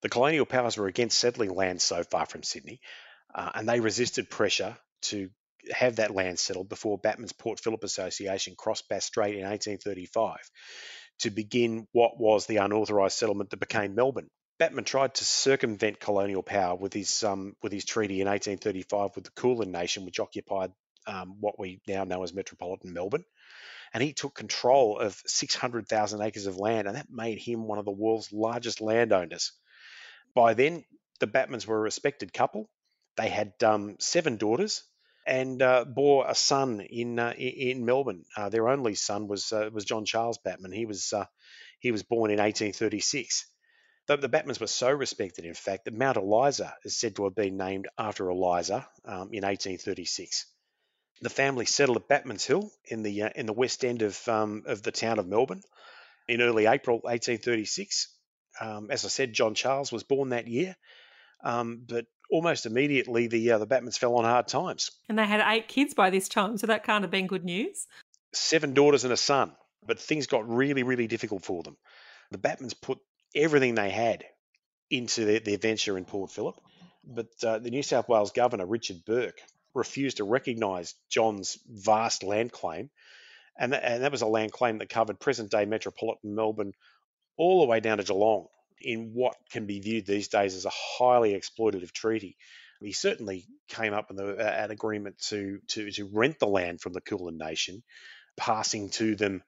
The 0.00 0.08
colonial 0.08 0.46
powers 0.46 0.76
were 0.76 0.86
against 0.86 1.18
settling 1.18 1.54
land 1.54 1.80
so 1.80 2.02
far 2.02 2.26
from 2.26 2.42
Sydney, 2.42 2.80
uh, 3.34 3.50
and 3.54 3.68
they 3.68 3.80
resisted 3.80 4.30
pressure 4.30 4.76
to 5.02 5.30
have 5.72 5.96
that 5.96 6.14
land 6.14 6.38
settled 6.38 6.68
before 6.68 6.98
Batman's 6.98 7.32
Port 7.32 7.60
Phillip 7.60 7.84
Association 7.84 8.54
crossed 8.56 8.88
Bass 8.88 9.06
Strait 9.06 9.34
in 9.34 9.44
1835 9.44 10.36
to 11.20 11.30
begin 11.30 11.86
what 11.92 12.18
was 12.18 12.46
the 12.46 12.58
unauthorised 12.58 13.16
settlement 13.16 13.50
that 13.50 13.60
became 13.60 13.94
Melbourne. 13.94 14.28
Batman 14.58 14.84
tried 14.84 15.14
to 15.14 15.24
circumvent 15.24 16.00
colonial 16.00 16.42
power 16.42 16.76
with 16.76 16.92
his 16.92 17.24
um, 17.24 17.56
with 17.62 17.72
his 17.72 17.84
treaty 17.84 18.20
in 18.20 18.28
1835 18.28 19.10
with 19.16 19.24
the 19.24 19.30
Kulin 19.32 19.72
Nation, 19.72 20.04
which 20.04 20.20
occupied 20.20 20.70
um, 21.06 21.36
what 21.40 21.58
we 21.58 21.80
now 21.88 22.04
know 22.04 22.22
as 22.22 22.32
metropolitan 22.32 22.92
Melbourne. 22.92 23.24
And 23.92 24.02
he 24.02 24.12
took 24.12 24.34
control 24.34 24.98
of 24.98 25.20
600,000 25.26 26.20
acres 26.20 26.46
of 26.46 26.56
land, 26.56 26.88
and 26.88 26.96
that 26.96 27.10
made 27.10 27.38
him 27.38 27.66
one 27.66 27.78
of 27.78 27.84
the 27.84 27.92
world's 27.92 28.32
largest 28.32 28.80
landowners. 28.80 29.52
By 30.34 30.54
then, 30.54 30.84
the 31.20 31.28
Batmans 31.28 31.66
were 31.66 31.76
a 31.76 31.80
respected 31.80 32.32
couple. 32.32 32.68
They 33.16 33.28
had 33.28 33.54
um, 33.62 33.96
seven 33.98 34.36
daughters, 34.36 34.82
and 35.26 35.62
uh, 35.62 35.84
bore 35.84 36.28
a 36.28 36.34
son 36.34 36.80
in 36.80 37.18
uh, 37.18 37.32
in 37.32 37.84
Melbourne. 37.84 38.24
Uh, 38.36 38.48
their 38.48 38.68
only 38.68 38.94
son 38.94 39.28
was 39.28 39.52
uh, 39.52 39.70
was 39.72 39.84
John 39.84 40.04
Charles 40.04 40.38
Batman. 40.38 40.72
He 40.72 40.86
was 40.86 41.12
uh, 41.12 41.26
he 41.80 41.92
was 41.92 42.02
born 42.02 42.30
in 42.30 42.38
1836. 42.38 43.46
The, 44.06 44.16
the, 44.18 44.28
Batmans 44.28 44.60
were 44.60 44.66
so 44.66 44.90
respected, 44.90 45.46
in 45.46 45.54
fact, 45.54 45.86
that 45.86 45.94
Mount 45.94 46.18
Eliza 46.18 46.74
is 46.84 46.94
said 46.96 47.16
to 47.16 47.24
have 47.24 47.34
been 47.34 47.56
named 47.56 47.88
after 47.96 48.28
Eliza 48.28 48.86
um, 49.06 49.32
in 49.32 49.44
1836. 49.44 50.44
The 51.22 51.30
family 51.30 51.64
settled 51.64 51.96
at 51.96 52.08
Batman's 52.08 52.44
Hill 52.44 52.70
in 52.84 53.02
the 53.02 53.22
uh, 53.22 53.30
in 53.34 53.46
the 53.46 53.52
west 53.52 53.84
end 53.84 54.02
of 54.02 54.28
um, 54.28 54.64
of 54.66 54.82
the 54.82 54.92
town 54.92 55.18
of 55.18 55.26
Melbourne 55.26 55.62
in 56.28 56.42
early 56.42 56.66
April 56.66 56.96
1836. 56.96 58.08
Um, 58.60 58.90
as 58.90 59.04
I 59.04 59.08
said, 59.08 59.32
John 59.32 59.54
Charles 59.54 59.90
was 59.90 60.02
born 60.02 60.30
that 60.30 60.48
year, 60.48 60.76
um, 61.44 61.82
but 61.86 62.06
almost 62.30 62.66
immediately 62.66 63.28
the 63.28 63.52
uh, 63.52 63.58
the 63.58 63.66
Batmans 63.66 63.98
fell 63.98 64.16
on 64.16 64.24
hard 64.24 64.48
times. 64.48 64.90
And 65.08 65.18
they 65.18 65.26
had 65.26 65.40
eight 65.46 65.68
kids 65.68 65.94
by 65.94 66.10
this 66.10 66.28
time, 66.28 66.56
so 66.58 66.66
that 66.66 66.84
can't 66.84 67.04
have 67.04 67.10
been 67.10 67.28
good 67.28 67.44
news. 67.44 67.86
Seven 68.32 68.74
daughters 68.74 69.04
and 69.04 69.12
a 69.12 69.16
son, 69.16 69.52
but 69.86 70.00
things 70.00 70.26
got 70.26 70.48
really, 70.48 70.82
really 70.82 71.06
difficult 71.06 71.44
for 71.44 71.62
them. 71.62 71.76
The 72.32 72.38
Batmans 72.38 72.74
put 72.80 72.98
everything 73.34 73.74
they 73.74 73.90
had 73.90 74.24
into 74.90 75.24
their, 75.24 75.40
their 75.40 75.58
venture 75.58 75.96
in 75.96 76.04
Port 76.04 76.32
Phillip, 76.32 76.56
but 77.06 77.28
uh, 77.44 77.58
the 77.58 77.70
New 77.70 77.82
South 77.82 78.08
Wales 78.08 78.32
Governor 78.32 78.66
Richard 78.66 79.04
Bourke 79.04 79.40
refused 79.74 80.16
to 80.16 80.24
recognise 80.24 80.94
John's 81.10 81.58
vast 81.68 82.22
land 82.22 82.50
claim, 82.50 82.90
and 83.58 83.72
that, 83.72 83.84
and 83.84 84.02
that 84.02 84.12
was 84.12 84.22
a 84.22 84.26
land 84.26 84.52
claim 84.52 84.78
that 84.78 84.88
covered 84.88 85.20
present-day 85.20 85.66
metropolitan 85.66 86.34
Melbourne 86.34 86.72
all 87.36 87.60
the 87.60 87.66
way 87.66 87.80
down 87.80 87.98
to 87.98 88.04
Geelong 88.04 88.46
in 88.80 89.12
what 89.14 89.36
can 89.50 89.66
be 89.66 89.80
viewed 89.80 90.06
these 90.06 90.28
days 90.28 90.54
as 90.54 90.64
a 90.64 90.72
highly 90.98 91.34
exploitative 91.34 91.92
treaty. 91.92 92.36
He 92.80 92.92
certainly 92.92 93.46
came 93.68 93.94
up 93.94 94.10
with 94.10 94.20
an 94.20 94.70
agreement 94.70 95.18
to, 95.28 95.60
to, 95.68 95.90
to 95.92 96.10
rent 96.12 96.38
the 96.38 96.46
land 96.46 96.80
from 96.80 96.92
the 96.92 97.00
Kulin 97.00 97.38
Nation, 97.38 97.82
passing 98.36 98.90
to 98.90 99.14
them 99.14 99.42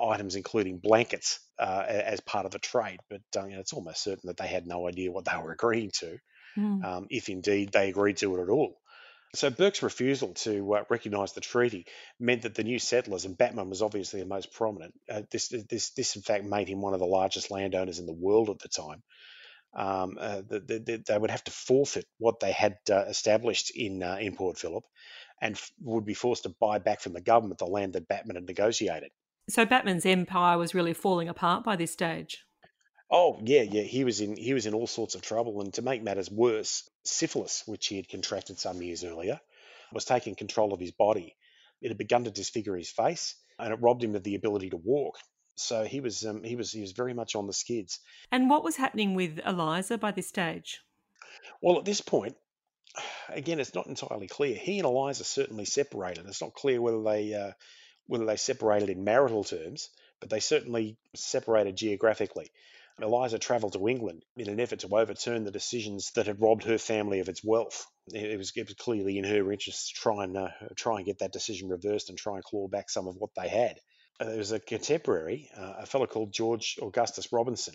items 0.00 0.36
including 0.36 0.78
blankets 0.78 1.40
uh, 1.58 1.84
as 1.86 2.20
part 2.20 2.46
of 2.46 2.52
the 2.52 2.58
trade. 2.58 3.00
But 3.10 3.22
uh, 3.36 3.44
you 3.46 3.54
know, 3.54 3.60
it's 3.60 3.72
almost 3.72 4.02
certain 4.02 4.28
that 4.28 4.36
they 4.36 4.46
had 4.46 4.66
no 4.66 4.88
idea 4.88 5.12
what 5.12 5.24
they 5.24 5.36
were 5.42 5.52
agreeing 5.52 5.90
to, 5.98 6.18
mm. 6.56 6.84
um, 6.84 7.06
if 7.10 7.28
indeed 7.28 7.72
they 7.72 7.88
agreed 7.88 8.18
to 8.18 8.36
it 8.36 8.42
at 8.42 8.48
all. 8.48 8.78
So 9.34 9.50
Bourke's 9.50 9.82
refusal 9.82 10.32
to 10.34 10.74
uh, 10.74 10.84
recognise 10.88 11.32
the 11.32 11.40
treaty 11.40 11.86
meant 12.18 12.42
that 12.42 12.54
the 12.54 12.64
new 12.64 12.78
settlers, 12.78 13.26
and 13.26 13.36
Batman 13.36 13.68
was 13.68 13.82
obviously 13.82 14.20
the 14.20 14.26
most 14.26 14.52
prominent. 14.52 14.94
Uh, 15.10 15.22
this, 15.30 15.48
this, 15.48 15.90
this, 15.90 16.16
in 16.16 16.22
fact, 16.22 16.44
made 16.44 16.68
him 16.68 16.80
one 16.80 16.94
of 16.94 17.00
the 17.00 17.06
largest 17.06 17.50
landowners 17.50 17.98
in 17.98 18.06
the 18.06 18.12
world 18.12 18.48
at 18.48 18.58
the 18.58 18.68
time. 18.68 19.02
Um, 19.76 20.16
uh, 20.18 20.40
the, 20.48 20.60
the, 20.60 20.78
the, 20.78 21.04
they 21.06 21.18
would 21.18 21.30
have 21.30 21.44
to 21.44 21.50
forfeit 21.50 22.06
what 22.18 22.40
they 22.40 22.52
had 22.52 22.78
uh, 22.90 23.04
established 23.04 23.70
in 23.74 24.02
uh, 24.02 24.16
in 24.18 24.34
Port 24.34 24.56
Phillip, 24.56 24.84
and 25.42 25.56
f- 25.56 25.70
would 25.82 26.06
be 26.06 26.14
forced 26.14 26.44
to 26.44 26.54
buy 26.58 26.78
back 26.78 27.00
from 27.00 27.12
the 27.12 27.20
government 27.20 27.58
the 27.58 27.66
land 27.66 27.92
that 27.92 28.08
Batman 28.08 28.36
had 28.36 28.46
negotiated. 28.46 29.10
So 29.50 29.66
Batman's 29.66 30.06
empire 30.06 30.56
was 30.56 30.74
really 30.74 30.94
falling 30.94 31.28
apart 31.28 31.64
by 31.64 31.76
this 31.76 31.92
stage. 31.92 32.44
Oh 33.10 33.40
yeah, 33.42 33.62
yeah. 33.62 33.82
He 33.82 34.04
was 34.04 34.20
in 34.20 34.36
he 34.36 34.54
was 34.54 34.66
in 34.66 34.74
all 34.74 34.86
sorts 34.86 35.14
of 35.14 35.22
trouble, 35.22 35.60
and 35.60 35.72
to 35.74 35.82
make 35.82 36.02
matters 36.02 36.30
worse, 36.30 36.88
syphilis, 37.04 37.62
which 37.66 37.86
he 37.86 37.96
had 37.96 38.08
contracted 38.08 38.58
some 38.58 38.82
years 38.82 39.04
earlier, 39.04 39.40
was 39.92 40.04
taking 40.04 40.34
control 40.34 40.74
of 40.74 40.80
his 40.80 40.92
body. 40.92 41.34
It 41.80 41.88
had 41.88 41.98
begun 41.98 42.24
to 42.24 42.30
disfigure 42.30 42.76
his 42.76 42.90
face, 42.90 43.34
and 43.58 43.72
it 43.72 43.80
robbed 43.80 44.04
him 44.04 44.14
of 44.14 44.22
the 44.24 44.34
ability 44.34 44.70
to 44.70 44.76
walk. 44.76 45.16
So 45.56 45.84
he 45.84 46.00
was 46.00 46.24
um, 46.24 46.44
he 46.44 46.54
was 46.54 46.70
he 46.70 46.80
was 46.80 46.92
very 46.92 47.14
much 47.14 47.34
on 47.34 47.46
the 47.46 47.52
skids. 47.52 47.98
And 48.30 48.50
what 48.50 48.62
was 48.62 48.76
happening 48.76 49.14
with 49.14 49.40
Eliza 49.44 49.98
by 49.98 50.12
this 50.12 50.28
stage? 50.28 50.80
Well, 51.62 51.78
at 51.78 51.84
this 51.84 52.00
point, 52.00 52.36
again, 53.28 53.58
it's 53.58 53.74
not 53.74 53.86
entirely 53.86 54.28
clear. 54.28 54.54
He 54.54 54.78
and 54.78 54.86
Eliza 54.86 55.24
certainly 55.24 55.64
separated. 55.64 56.26
It's 56.26 56.42
not 56.42 56.54
clear 56.54 56.80
whether 56.80 57.02
they 57.02 57.34
uh, 57.34 57.52
whether 58.06 58.26
they 58.26 58.36
separated 58.36 58.90
in 58.90 59.02
marital 59.04 59.44
terms, 59.44 59.88
but 60.20 60.30
they 60.30 60.40
certainly 60.40 60.96
separated 61.14 61.76
geographically. 61.76 62.50
Eliza 63.00 63.38
travelled 63.38 63.74
to 63.74 63.88
England 63.88 64.24
in 64.36 64.48
an 64.48 64.58
effort 64.58 64.80
to 64.80 64.96
overturn 64.96 65.44
the 65.44 65.50
decisions 65.50 66.10
that 66.12 66.26
had 66.26 66.40
robbed 66.40 66.64
her 66.64 66.78
family 66.78 67.20
of 67.20 67.28
its 67.28 67.44
wealth. 67.44 67.86
It 68.12 68.36
was, 68.36 68.52
it 68.56 68.66
was 68.66 68.74
clearly 68.74 69.18
in 69.18 69.24
her 69.24 69.52
interest 69.52 69.88
to 69.88 70.00
try 70.00 70.24
and 70.24 70.36
uh, 70.36 70.48
try 70.76 70.96
and 70.96 71.06
get 71.06 71.18
that 71.20 71.32
decision 71.32 71.68
reversed 71.68 72.08
and 72.08 72.18
try 72.18 72.34
and 72.34 72.44
claw 72.44 72.66
back 72.68 72.90
some 72.90 73.06
of 73.06 73.16
what 73.16 73.30
they 73.36 73.48
had. 73.48 73.78
Uh, 74.20 74.24
there 74.24 74.38
was 74.38 74.52
a 74.52 74.58
contemporary, 74.58 75.48
uh, 75.56 75.74
a 75.78 75.86
fellow 75.86 76.06
called 76.06 76.32
George 76.32 76.76
Augustus 76.82 77.32
Robinson, 77.32 77.74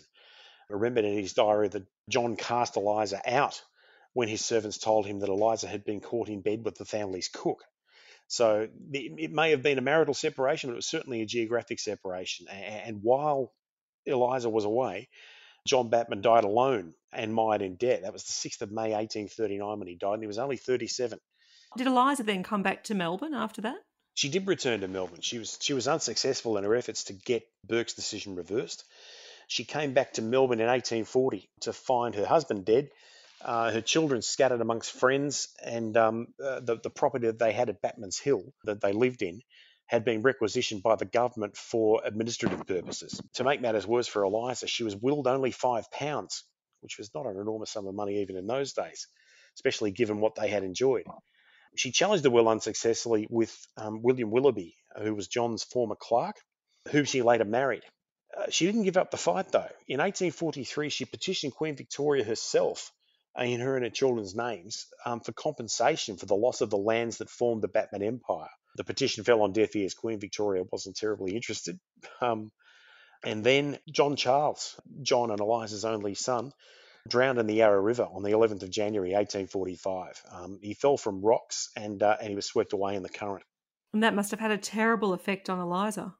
remembered 0.68 1.04
in 1.04 1.18
his 1.18 1.32
diary 1.32 1.68
that 1.68 1.86
John 2.10 2.36
cast 2.36 2.76
Eliza 2.76 3.20
out 3.26 3.62
when 4.12 4.28
his 4.28 4.44
servants 4.44 4.78
told 4.78 5.06
him 5.06 5.20
that 5.20 5.28
Eliza 5.28 5.66
had 5.66 5.84
been 5.84 6.00
caught 6.00 6.28
in 6.28 6.42
bed 6.42 6.64
with 6.64 6.76
the 6.76 6.84
family's 6.84 7.28
cook. 7.28 7.64
So 8.26 8.68
it 8.92 9.32
may 9.32 9.50
have 9.50 9.62
been 9.62 9.78
a 9.78 9.82
marital 9.82 10.14
separation, 10.14 10.70
but 10.70 10.74
it 10.74 10.76
was 10.76 10.86
certainly 10.86 11.20
a 11.20 11.26
geographic 11.26 11.78
separation. 11.78 12.46
And 12.48 13.00
while 13.02 13.52
Eliza 14.06 14.48
was 14.48 14.64
away, 14.64 15.08
John 15.66 15.88
Batman 15.88 16.20
died 16.20 16.44
alone 16.44 16.94
and 17.12 17.34
mired 17.34 17.62
in 17.62 17.76
debt. 17.76 18.02
That 18.02 18.12
was 18.12 18.24
the 18.24 18.48
6th 18.48 18.62
of 18.62 18.70
May 18.70 18.92
1839 18.92 19.78
when 19.78 19.88
he 19.88 19.94
died, 19.94 20.14
and 20.14 20.22
he 20.22 20.26
was 20.26 20.38
only 20.38 20.56
37. 20.56 21.18
Did 21.76 21.86
Eliza 21.86 22.22
then 22.22 22.42
come 22.42 22.62
back 22.62 22.84
to 22.84 22.94
Melbourne 22.94 23.34
after 23.34 23.62
that? 23.62 23.78
She 24.14 24.28
did 24.28 24.46
return 24.46 24.80
to 24.80 24.88
Melbourne. 24.88 25.22
She 25.22 25.38
was 25.38 25.58
she 25.60 25.72
was 25.72 25.88
unsuccessful 25.88 26.56
in 26.56 26.64
her 26.64 26.74
efforts 26.76 27.04
to 27.04 27.12
get 27.12 27.48
Bourke's 27.66 27.94
decision 27.94 28.36
reversed. 28.36 28.84
She 29.48 29.64
came 29.64 29.92
back 29.92 30.12
to 30.14 30.22
Melbourne 30.22 30.60
in 30.60 30.68
1840 30.68 31.48
to 31.62 31.72
find 31.72 32.14
her 32.14 32.24
husband 32.24 32.64
dead, 32.64 32.90
uh, 33.44 33.72
her 33.72 33.80
children 33.80 34.22
scattered 34.22 34.60
amongst 34.60 34.92
friends, 34.92 35.48
and 35.62 35.96
um, 35.96 36.28
uh, 36.42 36.60
the, 36.60 36.76
the 36.76 36.90
property 36.90 37.26
that 37.26 37.38
they 37.38 37.52
had 37.52 37.68
at 37.68 37.82
Batman's 37.82 38.18
Hill 38.18 38.42
that 38.64 38.80
they 38.80 38.92
lived 38.92 39.22
in 39.22 39.42
had 39.86 40.04
been 40.04 40.22
requisitioned 40.22 40.82
by 40.82 40.96
the 40.96 41.04
government 41.04 41.56
for 41.56 42.00
administrative 42.04 42.66
purposes. 42.66 43.20
To 43.34 43.44
make 43.44 43.60
matters 43.60 43.86
worse 43.86 44.08
for 44.08 44.22
Eliza, 44.24 44.66
she 44.66 44.84
was 44.84 44.96
willed 44.96 45.26
only 45.26 45.50
five 45.50 45.90
pounds, 45.90 46.44
which 46.80 46.98
was 46.98 47.10
not 47.14 47.26
an 47.26 47.38
enormous 47.38 47.70
sum 47.70 47.86
of 47.86 47.94
money 47.94 48.22
even 48.22 48.36
in 48.36 48.46
those 48.46 48.72
days, 48.72 49.08
especially 49.56 49.90
given 49.90 50.20
what 50.20 50.34
they 50.34 50.48
had 50.48 50.64
enjoyed. 50.64 51.04
She 51.76 51.90
challenged 51.90 52.24
the 52.24 52.30
will 52.30 52.48
unsuccessfully 52.48 53.26
with 53.28 53.54
um, 53.76 54.00
William 54.02 54.30
Willoughby, 54.30 54.76
who 54.96 55.14
was 55.14 55.28
John's 55.28 55.64
former 55.64 55.96
clerk, 55.96 56.36
whom 56.90 57.04
she 57.04 57.22
later 57.22 57.44
married. 57.44 57.82
Uh, 58.36 58.50
she 58.50 58.66
didn't 58.66 58.84
give 58.84 58.96
up 58.96 59.10
the 59.10 59.16
fight, 59.16 59.50
though. 59.50 59.70
In 59.86 60.00
1843, 60.00 60.88
she 60.88 61.04
petitioned 61.04 61.54
Queen 61.54 61.76
Victoria 61.76 62.24
herself 62.24 62.92
in 63.38 63.60
her 63.60 63.76
and 63.76 63.84
her 63.84 63.90
children's 63.90 64.34
names 64.34 64.86
um, 65.04 65.20
for 65.20 65.32
compensation 65.32 66.16
for 66.16 66.26
the 66.26 66.36
loss 66.36 66.60
of 66.60 66.70
the 66.70 66.78
lands 66.78 67.18
that 67.18 67.28
formed 67.28 67.62
the 67.62 67.68
Batman 67.68 68.02
Empire. 68.02 68.48
The 68.76 68.84
petition 68.84 69.24
fell 69.24 69.42
on 69.42 69.52
deaf 69.52 69.76
ears. 69.76 69.94
Queen 69.94 70.18
Victoria 70.18 70.64
wasn't 70.70 70.96
terribly 70.96 71.34
interested. 71.36 71.78
Um, 72.20 72.50
and 73.24 73.44
then 73.44 73.78
John 73.90 74.16
Charles, 74.16 74.78
John 75.02 75.30
and 75.30 75.40
Eliza's 75.40 75.84
only 75.84 76.14
son, 76.14 76.52
drowned 77.08 77.38
in 77.38 77.46
the 77.46 77.54
Yarra 77.54 77.80
River 77.80 78.06
on 78.10 78.22
the 78.22 78.30
11th 78.30 78.62
of 78.62 78.70
January 78.70 79.12
1845. 79.12 80.22
Um, 80.30 80.58
he 80.62 80.74
fell 80.74 80.96
from 80.96 81.22
rocks 81.22 81.70
and, 81.76 82.02
uh, 82.02 82.16
and 82.20 82.28
he 82.28 82.34
was 82.34 82.46
swept 82.46 82.72
away 82.72 82.96
in 82.96 83.02
the 83.02 83.08
current. 83.08 83.44
And 83.92 84.02
that 84.02 84.14
must 84.14 84.30
have 84.32 84.40
had 84.40 84.50
a 84.50 84.58
terrible 84.58 85.12
effect 85.12 85.48
on 85.48 85.60
Eliza. 85.60 86.14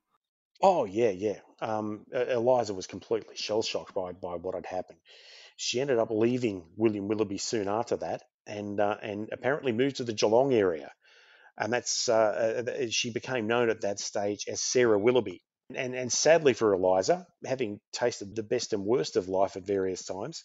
Oh, 0.63 0.85
yeah, 0.85 1.11
yeah. 1.11 1.41
Um, 1.61 2.07
Eliza 2.13 2.75
was 2.75 2.87
completely 2.87 3.37
shell 3.37 3.63
shocked 3.63 3.95
by, 3.95 4.13
by 4.13 4.37
what 4.37 4.55
had 4.55 4.67
happened. 4.67 4.99
She 5.57 5.81
ended 5.81 5.99
up 5.99 6.11
leaving 6.11 6.65
William 6.77 7.09
Willoughby 7.09 7.39
soon 7.39 7.69
after 7.69 7.97
that 7.97 8.23
and, 8.47 8.79
uh, 8.81 8.97
and 9.03 9.29
apparently 9.33 9.73
moved 9.73 9.97
to 9.97 10.05
the 10.05 10.13
Geelong 10.13 10.53
area 10.53 10.91
and 11.59 11.73
that's 11.73 12.09
uh, 12.09 12.65
uh 12.67 12.87
she 12.91 13.11
became 13.11 13.47
known 13.47 13.71
at 13.71 13.83
that 13.83 14.01
stage 14.01 14.47
as 14.49 14.63
Sarah 14.63 14.99
Willoughby. 14.99 15.43
And, 15.75 15.95
and 15.95 16.13
sadly 16.13 16.53
for 16.53 16.75
Eliza, 16.75 17.27
having 17.45 17.81
tasted 17.93 18.37
the 18.37 18.43
best 18.43 18.75
and 18.75 18.85
worst 18.85 19.17
of 19.17 19.31
life 19.31 19.57
at 19.57 19.65
various 19.65 20.05
times, 20.05 20.45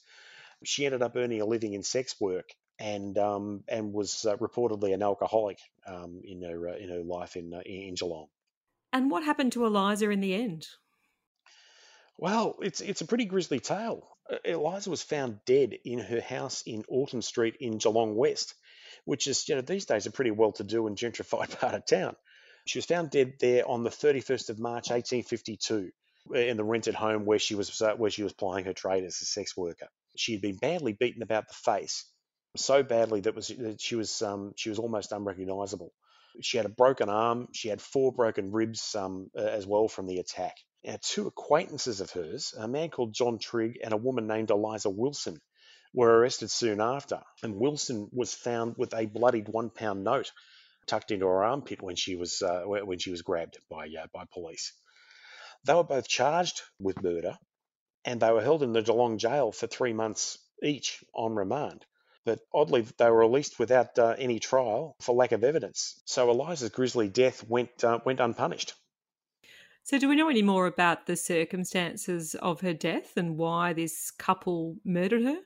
she 0.64 0.86
ended 0.86 1.02
up 1.02 1.16
earning 1.16 1.42
a 1.42 1.46
living 1.46 1.74
in 1.74 1.84
sex 1.84 2.16
work 2.20 2.54
and 2.80 3.18
um, 3.18 3.64
and 3.68 3.94
was 3.94 4.26
uh, 4.26 4.38
reportedly 4.38 4.94
an 4.94 5.04
alcoholic 5.04 5.60
um, 5.86 6.22
in 6.24 6.42
her 6.42 6.70
uh, 6.70 6.76
in 6.76 6.90
her 6.90 7.04
life 7.04 7.36
in 7.36 7.54
uh, 7.54 7.62
in 7.66 7.96
Geelong. 7.96 8.28
And 8.94 9.12
what 9.12 9.24
happened 9.24 9.52
to 9.54 9.66
Eliza 9.66 10.10
in 10.10 10.22
the 10.22 10.34
end? 10.34 10.68
Well, 12.18 12.58
it's 12.62 12.82
it's 12.82 13.02
a 13.02 13.06
pretty 13.06 13.26
grisly 13.26 13.60
tale. 13.60 14.08
Uh, 14.30 14.38
Eliza 14.46 14.90
was 14.90 15.04
found 15.04 15.40
dead 15.46 15.78
in 15.86 16.00
her 16.00 16.22
house 16.22 16.64
in 16.66 16.86
Autumn 16.88 17.22
Street 17.22 17.58
in 17.60 17.78
Geelong 17.78 18.16
West 18.16 18.56
which 19.06 19.28
is, 19.28 19.48
you 19.48 19.56
know, 19.56 19.62
these 19.62 19.86
days 19.86 20.06
a 20.06 20.12
pretty 20.12 20.32
well 20.32 20.52
to 20.54 20.64
do 20.64 20.88
and 20.88 20.98
gentrified 20.98 21.60
part 21.60 21.76
of 21.76 21.86
town. 21.86 22.16
She 22.66 22.78
was 22.78 22.86
found 22.86 23.10
dead 23.10 23.34
there 23.40 23.68
on 23.68 23.84
the 23.84 23.90
31st 23.90 24.50
of 24.50 24.60
March 24.60 24.90
1852 24.90 25.92
in 26.36 26.58
the 26.58 26.64
rented 26.64 26.94
home 26.96 27.26
where 27.26 27.40
she 27.40 27.56
was 27.56 27.82
uh, 27.82 27.94
where 27.96 28.12
she 28.12 28.24
was 28.24 28.34
plying 28.34 28.66
her 28.66 28.74
trade 28.74 29.04
as 29.04 29.22
a 29.22 29.26
sex 29.26 29.58
worker. 29.58 29.88
She 30.16 30.34
had 30.34 30.42
been 30.42 30.58
badly 30.58 30.94
beaten 30.94 31.24
about 31.24 31.48
the 31.48 31.54
face, 31.54 32.06
so 32.56 32.84
badly 32.84 33.22
that 33.22 33.36
was 33.36 33.48
that 33.48 33.82
she 33.82 33.96
was 33.96 34.22
um, 34.22 34.54
she 34.56 34.70
was 34.70 34.80
almost 34.80 35.12
unrecognisable. 35.12 35.92
She 36.42 36.58
had 36.58 36.66
a 36.66 36.70
broken 36.70 37.10
arm. 37.10 37.48
She 37.54 37.70
had 37.70 37.82
four 37.82 38.12
broken 38.12 38.52
ribs 38.52 38.96
um, 38.96 39.32
as 39.36 39.66
well 39.66 39.88
from 39.88 40.06
the 40.06 40.20
attack. 40.20 40.56
Now, 40.84 40.98
two 41.02 41.28
acquaintances 41.28 42.00
of 42.00 42.12
hers, 42.12 42.54
a 42.58 42.68
man 42.68 42.90
called 42.90 43.14
John 43.14 43.40
Trigg 43.40 43.80
and 43.84 43.94
a 43.94 43.98
woman 43.98 44.28
named 44.28 44.50
Eliza 44.50 44.90
Wilson, 44.90 45.42
were 45.94 46.20
arrested 46.20 46.52
soon 46.52 46.82
after, 46.82 47.22
and 47.42 47.56
Wilson 47.56 48.10
was 48.12 48.34
found 48.34 48.76
with 48.78 48.94
a 48.94 49.06
bloodied 49.06 49.48
one 49.48 49.70
pound 49.70 50.04
note 50.04 50.32
tucked 50.86 51.12
into 51.12 51.28
her 51.28 51.44
armpit 51.44 51.82
when 51.82 51.96
she 51.96 52.16
was 52.16 52.42
uh, 52.42 52.64
when 52.66 53.00
she 53.00 53.12
was 53.12 53.22
grabbed 53.22 53.58
by 53.70 53.88
uh, 53.88 54.08
by 54.14 54.26
police. 54.34 54.74
They 55.66 55.74
were 55.74 55.84
both 55.84 56.08
charged 56.08 56.62
with 56.80 57.04
murder, 57.04 57.38
and 58.06 58.20
they 58.20 58.32
were 58.32 58.42
held 58.42 58.64
in 58.64 58.74
the 58.74 58.82
Geelong 58.82 59.18
jail 59.18 59.52
for 59.52 59.68
three 59.68 59.94
months 59.94 60.38
each 60.64 61.04
on 61.14 61.36
remand. 61.36 61.86
But 62.26 62.40
oddly, 62.54 62.82
they 62.98 63.10
were 63.10 63.20
released 63.20 63.60
without 63.60 63.98
uh, 63.98 64.16
any 64.18 64.40
trial 64.40 64.96
for 65.02 65.16
lack 65.16 65.32
of 65.32 65.44
evidence. 65.44 66.02
So 66.06 66.30
Eliza's 66.30 66.70
grisly 66.70 67.08
death 67.10 67.48
went 67.48 67.84
uh, 67.84 68.00
went 68.06 68.20
unpunished. 68.20 68.74
So, 69.84 69.98
do 69.98 70.08
we 70.08 70.16
know 70.16 70.30
any 70.30 70.44
more 70.44 70.68
about 70.68 71.08
the 71.08 71.16
circumstances 71.16 72.36
of 72.36 72.62
her 72.62 72.74
death 72.74 73.18
and 73.18 73.38
why 73.38 73.74
this 73.74 74.12
couple 74.12 74.76
murdered 74.86 75.24
her? 75.24 75.38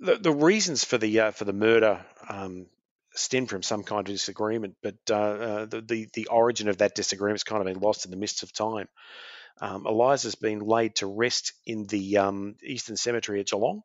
The, 0.00 0.16
the 0.16 0.32
reasons 0.32 0.84
for 0.84 0.98
the 0.98 1.20
uh, 1.20 1.30
for 1.32 1.44
the 1.44 1.52
murder 1.52 2.04
um, 2.28 2.66
stem 3.14 3.46
from 3.46 3.62
some 3.62 3.82
kind 3.82 4.00
of 4.00 4.14
disagreement, 4.14 4.76
but 4.82 4.96
uh, 5.10 5.14
uh, 5.14 5.64
the, 5.66 5.80
the, 5.80 6.08
the 6.14 6.26
origin 6.26 6.68
of 6.68 6.78
that 6.78 6.94
disagreement 6.94 7.34
has 7.34 7.44
kind 7.44 7.60
of 7.60 7.66
been 7.66 7.82
lost 7.82 8.04
in 8.04 8.10
the 8.10 8.16
mists 8.16 8.42
of 8.42 8.52
time. 8.52 8.88
Um, 9.60 9.86
Eliza's 9.86 10.36
been 10.36 10.60
laid 10.60 10.94
to 10.96 11.06
rest 11.06 11.52
in 11.66 11.86
the 11.86 12.18
um, 12.18 12.54
Eastern 12.62 12.96
Cemetery 12.96 13.40
at 13.40 13.48
Geelong, 13.48 13.82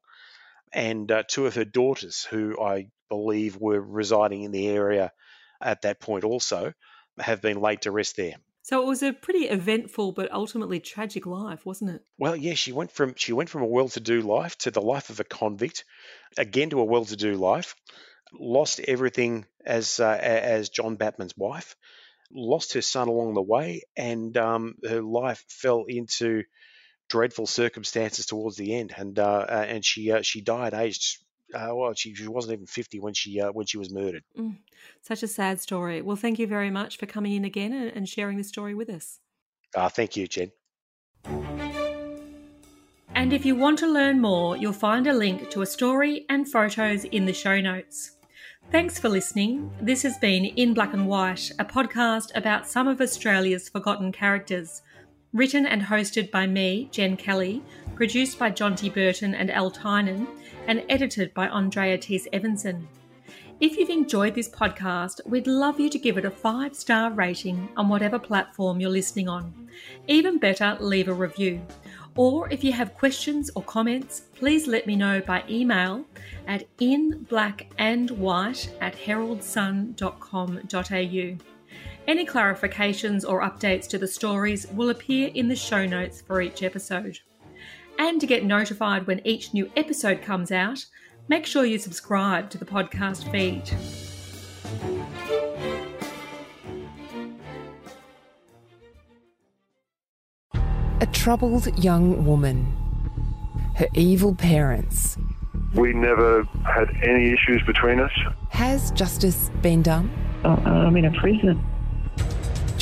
and 0.72 1.12
uh, 1.12 1.24
two 1.28 1.48
of 1.48 1.56
her 1.56 1.66
daughters, 1.66 2.28
who 2.30 2.62
I 2.62 2.90
believe 3.10 3.58
were 3.58 3.82
residing 3.82 4.44
in 4.44 4.52
the 4.52 4.68
area 4.68 5.12
at 5.60 5.82
that 5.82 6.00
point, 6.00 6.24
also 6.24 6.74
have 7.18 7.42
been 7.42 7.60
laid 7.60 7.82
to 7.82 7.92
rest 7.92 8.18
there. 8.18 8.36
So 8.64 8.82
it 8.82 8.88
was 8.88 9.04
a 9.04 9.12
pretty 9.12 9.46
eventful 9.50 10.14
but 10.14 10.32
ultimately 10.32 10.80
tragic 10.80 11.26
life, 11.26 11.66
wasn't 11.66 11.92
it? 11.92 12.02
Well, 12.18 12.36
yeah, 12.36 12.54
she 12.54 12.72
went 12.72 12.92
from 12.92 13.14
she 13.16 13.34
went 13.34 13.50
from 13.50 13.62
a 13.62 13.68
well-to-do 13.68 14.22
life 14.22 14.58
to 14.60 14.72
the 14.72 14.82
life 14.82 15.10
of 15.10 15.20
a 15.20 15.26
convict, 15.26 15.84
again 16.38 16.70
to 16.70 16.80
a 16.80 16.86
well-to-do 16.86 17.36
life. 17.36 17.76
Lost 18.32 18.80
everything 18.80 19.46
as 19.66 20.00
uh, 20.00 20.18
as 20.20 20.70
John 20.70 20.96
Batman's 20.96 21.36
wife, 21.38 21.76
lost 22.32 22.74
her 22.74 22.82
son 22.82 23.10
along 23.10 23.34
the 23.34 23.42
way, 23.42 23.84
and 23.98 24.36
um, 24.38 24.76
her 24.88 25.02
life 25.02 25.44
fell 25.50 25.84
into 25.88 26.44
dreadful 27.10 27.46
circumstances 27.46 28.26
towards 28.26 28.56
the 28.56 28.76
end, 28.76 28.94
and 28.98 29.20
uh, 29.20 29.46
uh 29.48 29.66
and 29.68 29.84
she 29.84 30.10
uh, 30.10 30.22
she 30.22 30.40
died 30.40 30.74
aged 30.74 31.23
uh, 31.54 31.74
well, 31.74 31.94
she, 31.94 32.14
she 32.16 32.28
wasn't 32.28 32.54
even 32.54 32.66
50 32.66 33.00
when 33.00 33.14
she 33.14 33.40
uh, 33.40 33.52
when 33.52 33.66
she 33.66 33.78
was 33.78 33.92
murdered. 33.92 34.24
Mm, 34.38 34.58
such 35.02 35.24
a 35.24 35.28
sad 35.28 35.62
story. 35.62 36.02
Well, 36.02 36.16
thank 36.16 36.40
you 36.40 36.48
very 36.48 36.72
much 36.72 36.98
for 36.98 37.06
coming 37.06 37.34
in 37.34 37.46
again 37.46 37.74
and, 37.74 37.92
and 37.96 38.10
sharing 38.10 38.38
the 38.38 38.44
story 38.44 38.74
with 38.74 38.90
us. 38.90 39.20
Uh, 39.76 39.90
thank 39.90 40.16
you, 40.16 40.28
Jen. 40.28 40.52
And 43.16 43.32
if 43.32 43.46
you 43.46 43.56
want 43.56 43.80
to 43.80 43.88
learn 43.88 44.20
more, 44.20 44.58
you'll 44.58 44.74
find 44.74 45.06
a 45.08 45.14
link 45.14 45.50
to 45.52 45.62
a 45.62 45.66
story 45.66 46.26
and 46.30 46.50
photos 46.50 47.06
in 47.06 47.26
the 47.26 47.34
show 47.34 47.62
notes. 47.62 48.18
Thanks 48.72 48.98
for 48.98 49.08
listening. 49.08 49.72
This 49.80 50.02
has 50.02 50.18
been 50.18 50.46
In 50.46 50.74
Black 50.74 50.94
and 50.94 51.08
White, 51.08 51.52
a 51.60 51.66
podcast 51.66 52.36
about 52.36 52.68
some 52.68 52.88
of 52.88 53.00
Australia's 53.00 53.70
forgotten 53.70 54.12
characters. 54.12 54.82
Written 55.32 55.66
and 55.66 55.84
hosted 55.84 56.32
by 56.32 56.48
me, 56.48 56.90
Jen 56.92 57.16
Kelly, 57.16 57.62
produced 57.96 58.40
by 58.40 58.52
Jonty 58.52 58.92
Burton 58.92 59.36
and 59.36 59.52
Al 59.52 59.70
Tynan, 59.70 60.28
and 60.68 60.84
edited 60.90 61.34
by 61.34 61.48
Andrea 61.48 61.98
Tees 61.98 62.28
Evanson. 62.34 62.88
If 63.60 63.78
you've 63.78 63.90
enjoyed 63.90 64.36
this 64.36 64.50
podcast, 64.50 65.26
we'd 65.26 65.48
love 65.48 65.80
you 65.80 65.90
to 65.90 65.98
give 65.98 66.18
it 66.18 66.26
a 66.26 66.32
five 66.32 66.76
star 66.76 67.12
rating 67.12 67.70
on 67.78 67.88
whatever 67.88 68.20
platform 68.20 68.80
you're 68.80 68.90
listening 68.90 69.30
on. 69.30 69.70
Even 70.08 70.38
better, 70.38 70.78
leave 70.80 71.08
a 71.08 71.14
review. 71.14 71.62
Or 72.16 72.52
if 72.52 72.64
you 72.64 72.72
have 72.74 72.94
questions 72.94 73.50
or 73.56 73.64
comments, 73.64 74.22
please 74.36 74.68
let 74.68 74.86
me 74.86 74.96
know 74.96 75.20
by 75.22 75.44
email 75.50 76.06
at 76.48 76.66
inblackandwhite 76.78 78.70
at 78.82 78.96
heraldsun.com.au. 78.96 81.38
Any 82.06 82.26
clarifications 82.26 83.24
or 83.28 83.42
updates 83.42 83.88
to 83.88 83.98
the 83.98 84.08
stories 84.08 84.68
will 84.74 84.90
appear 84.90 85.32
in 85.36 85.48
the 85.48 85.56
show 85.56 85.86
notes 85.86 86.22
for 86.22 86.42
each 86.42 86.62
episode. 86.62 87.20
And 88.04 88.20
to 88.20 88.28
get 88.28 88.44
notified 88.44 89.08
when 89.08 89.26
each 89.26 89.54
new 89.54 89.72
episode 89.78 90.22
comes 90.22 90.52
out, 90.52 90.88
make 91.30 91.46
sure 91.46 91.64
you 91.64 91.80
subscribe 91.80 92.50
to 92.50 92.58
the 92.58 92.66
podcast 92.66 93.32
feed. 93.32 93.72
A 101.00 101.06
troubled 101.14 101.80
young 101.82 102.26
woman. 102.26 102.76
Her 103.78 103.88
evil 103.94 104.36
parents. 104.36 105.18
We 105.74 105.94
never 105.94 106.44
had 106.66 106.90
any 107.04 107.32
issues 107.32 107.64
between 107.66 108.02
us. 108.02 108.12
Has 108.50 108.92
justice 108.92 109.50
been 109.62 109.82
done? 109.82 110.12
Uh, 110.44 110.50
I'm 110.50 110.98
in 110.98 111.06
a 111.06 111.12
prison. 111.22 111.66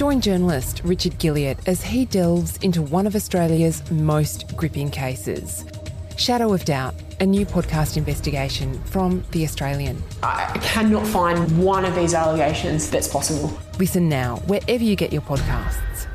Join 0.02 0.20
journalist 0.20 0.82
Richard 0.84 1.12
Guilliatt 1.20 1.60
as 1.68 1.84
he 1.84 2.06
delves 2.06 2.58
into 2.64 2.82
one 2.82 3.06
of 3.06 3.16
Australia's 3.16 3.84
most 3.92 4.58
gripping 4.58 4.90
cases. 4.90 5.64
Shadow 6.18 6.56
of 6.56 6.66
Doubt, 6.66 6.96
a 7.20 7.26
new 7.28 7.46
podcast 7.46 7.98
investigation 7.98 8.82
from 8.86 9.24
The 9.30 9.44
Australian. 9.44 10.02
I 10.24 10.58
cannot 10.64 11.06
find 11.06 11.64
one 11.64 11.86
of 11.86 11.94
these 11.94 12.16
allegations 12.16 12.90
that's 12.90 13.08
possible. 13.08 13.56
Listen 13.78 14.10
now, 14.10 14.38
wherever 14.48 14.84
you 14.84 14.96
get 14.96 15.14
your 15.14 15.22
podcasts. 15.22 16.08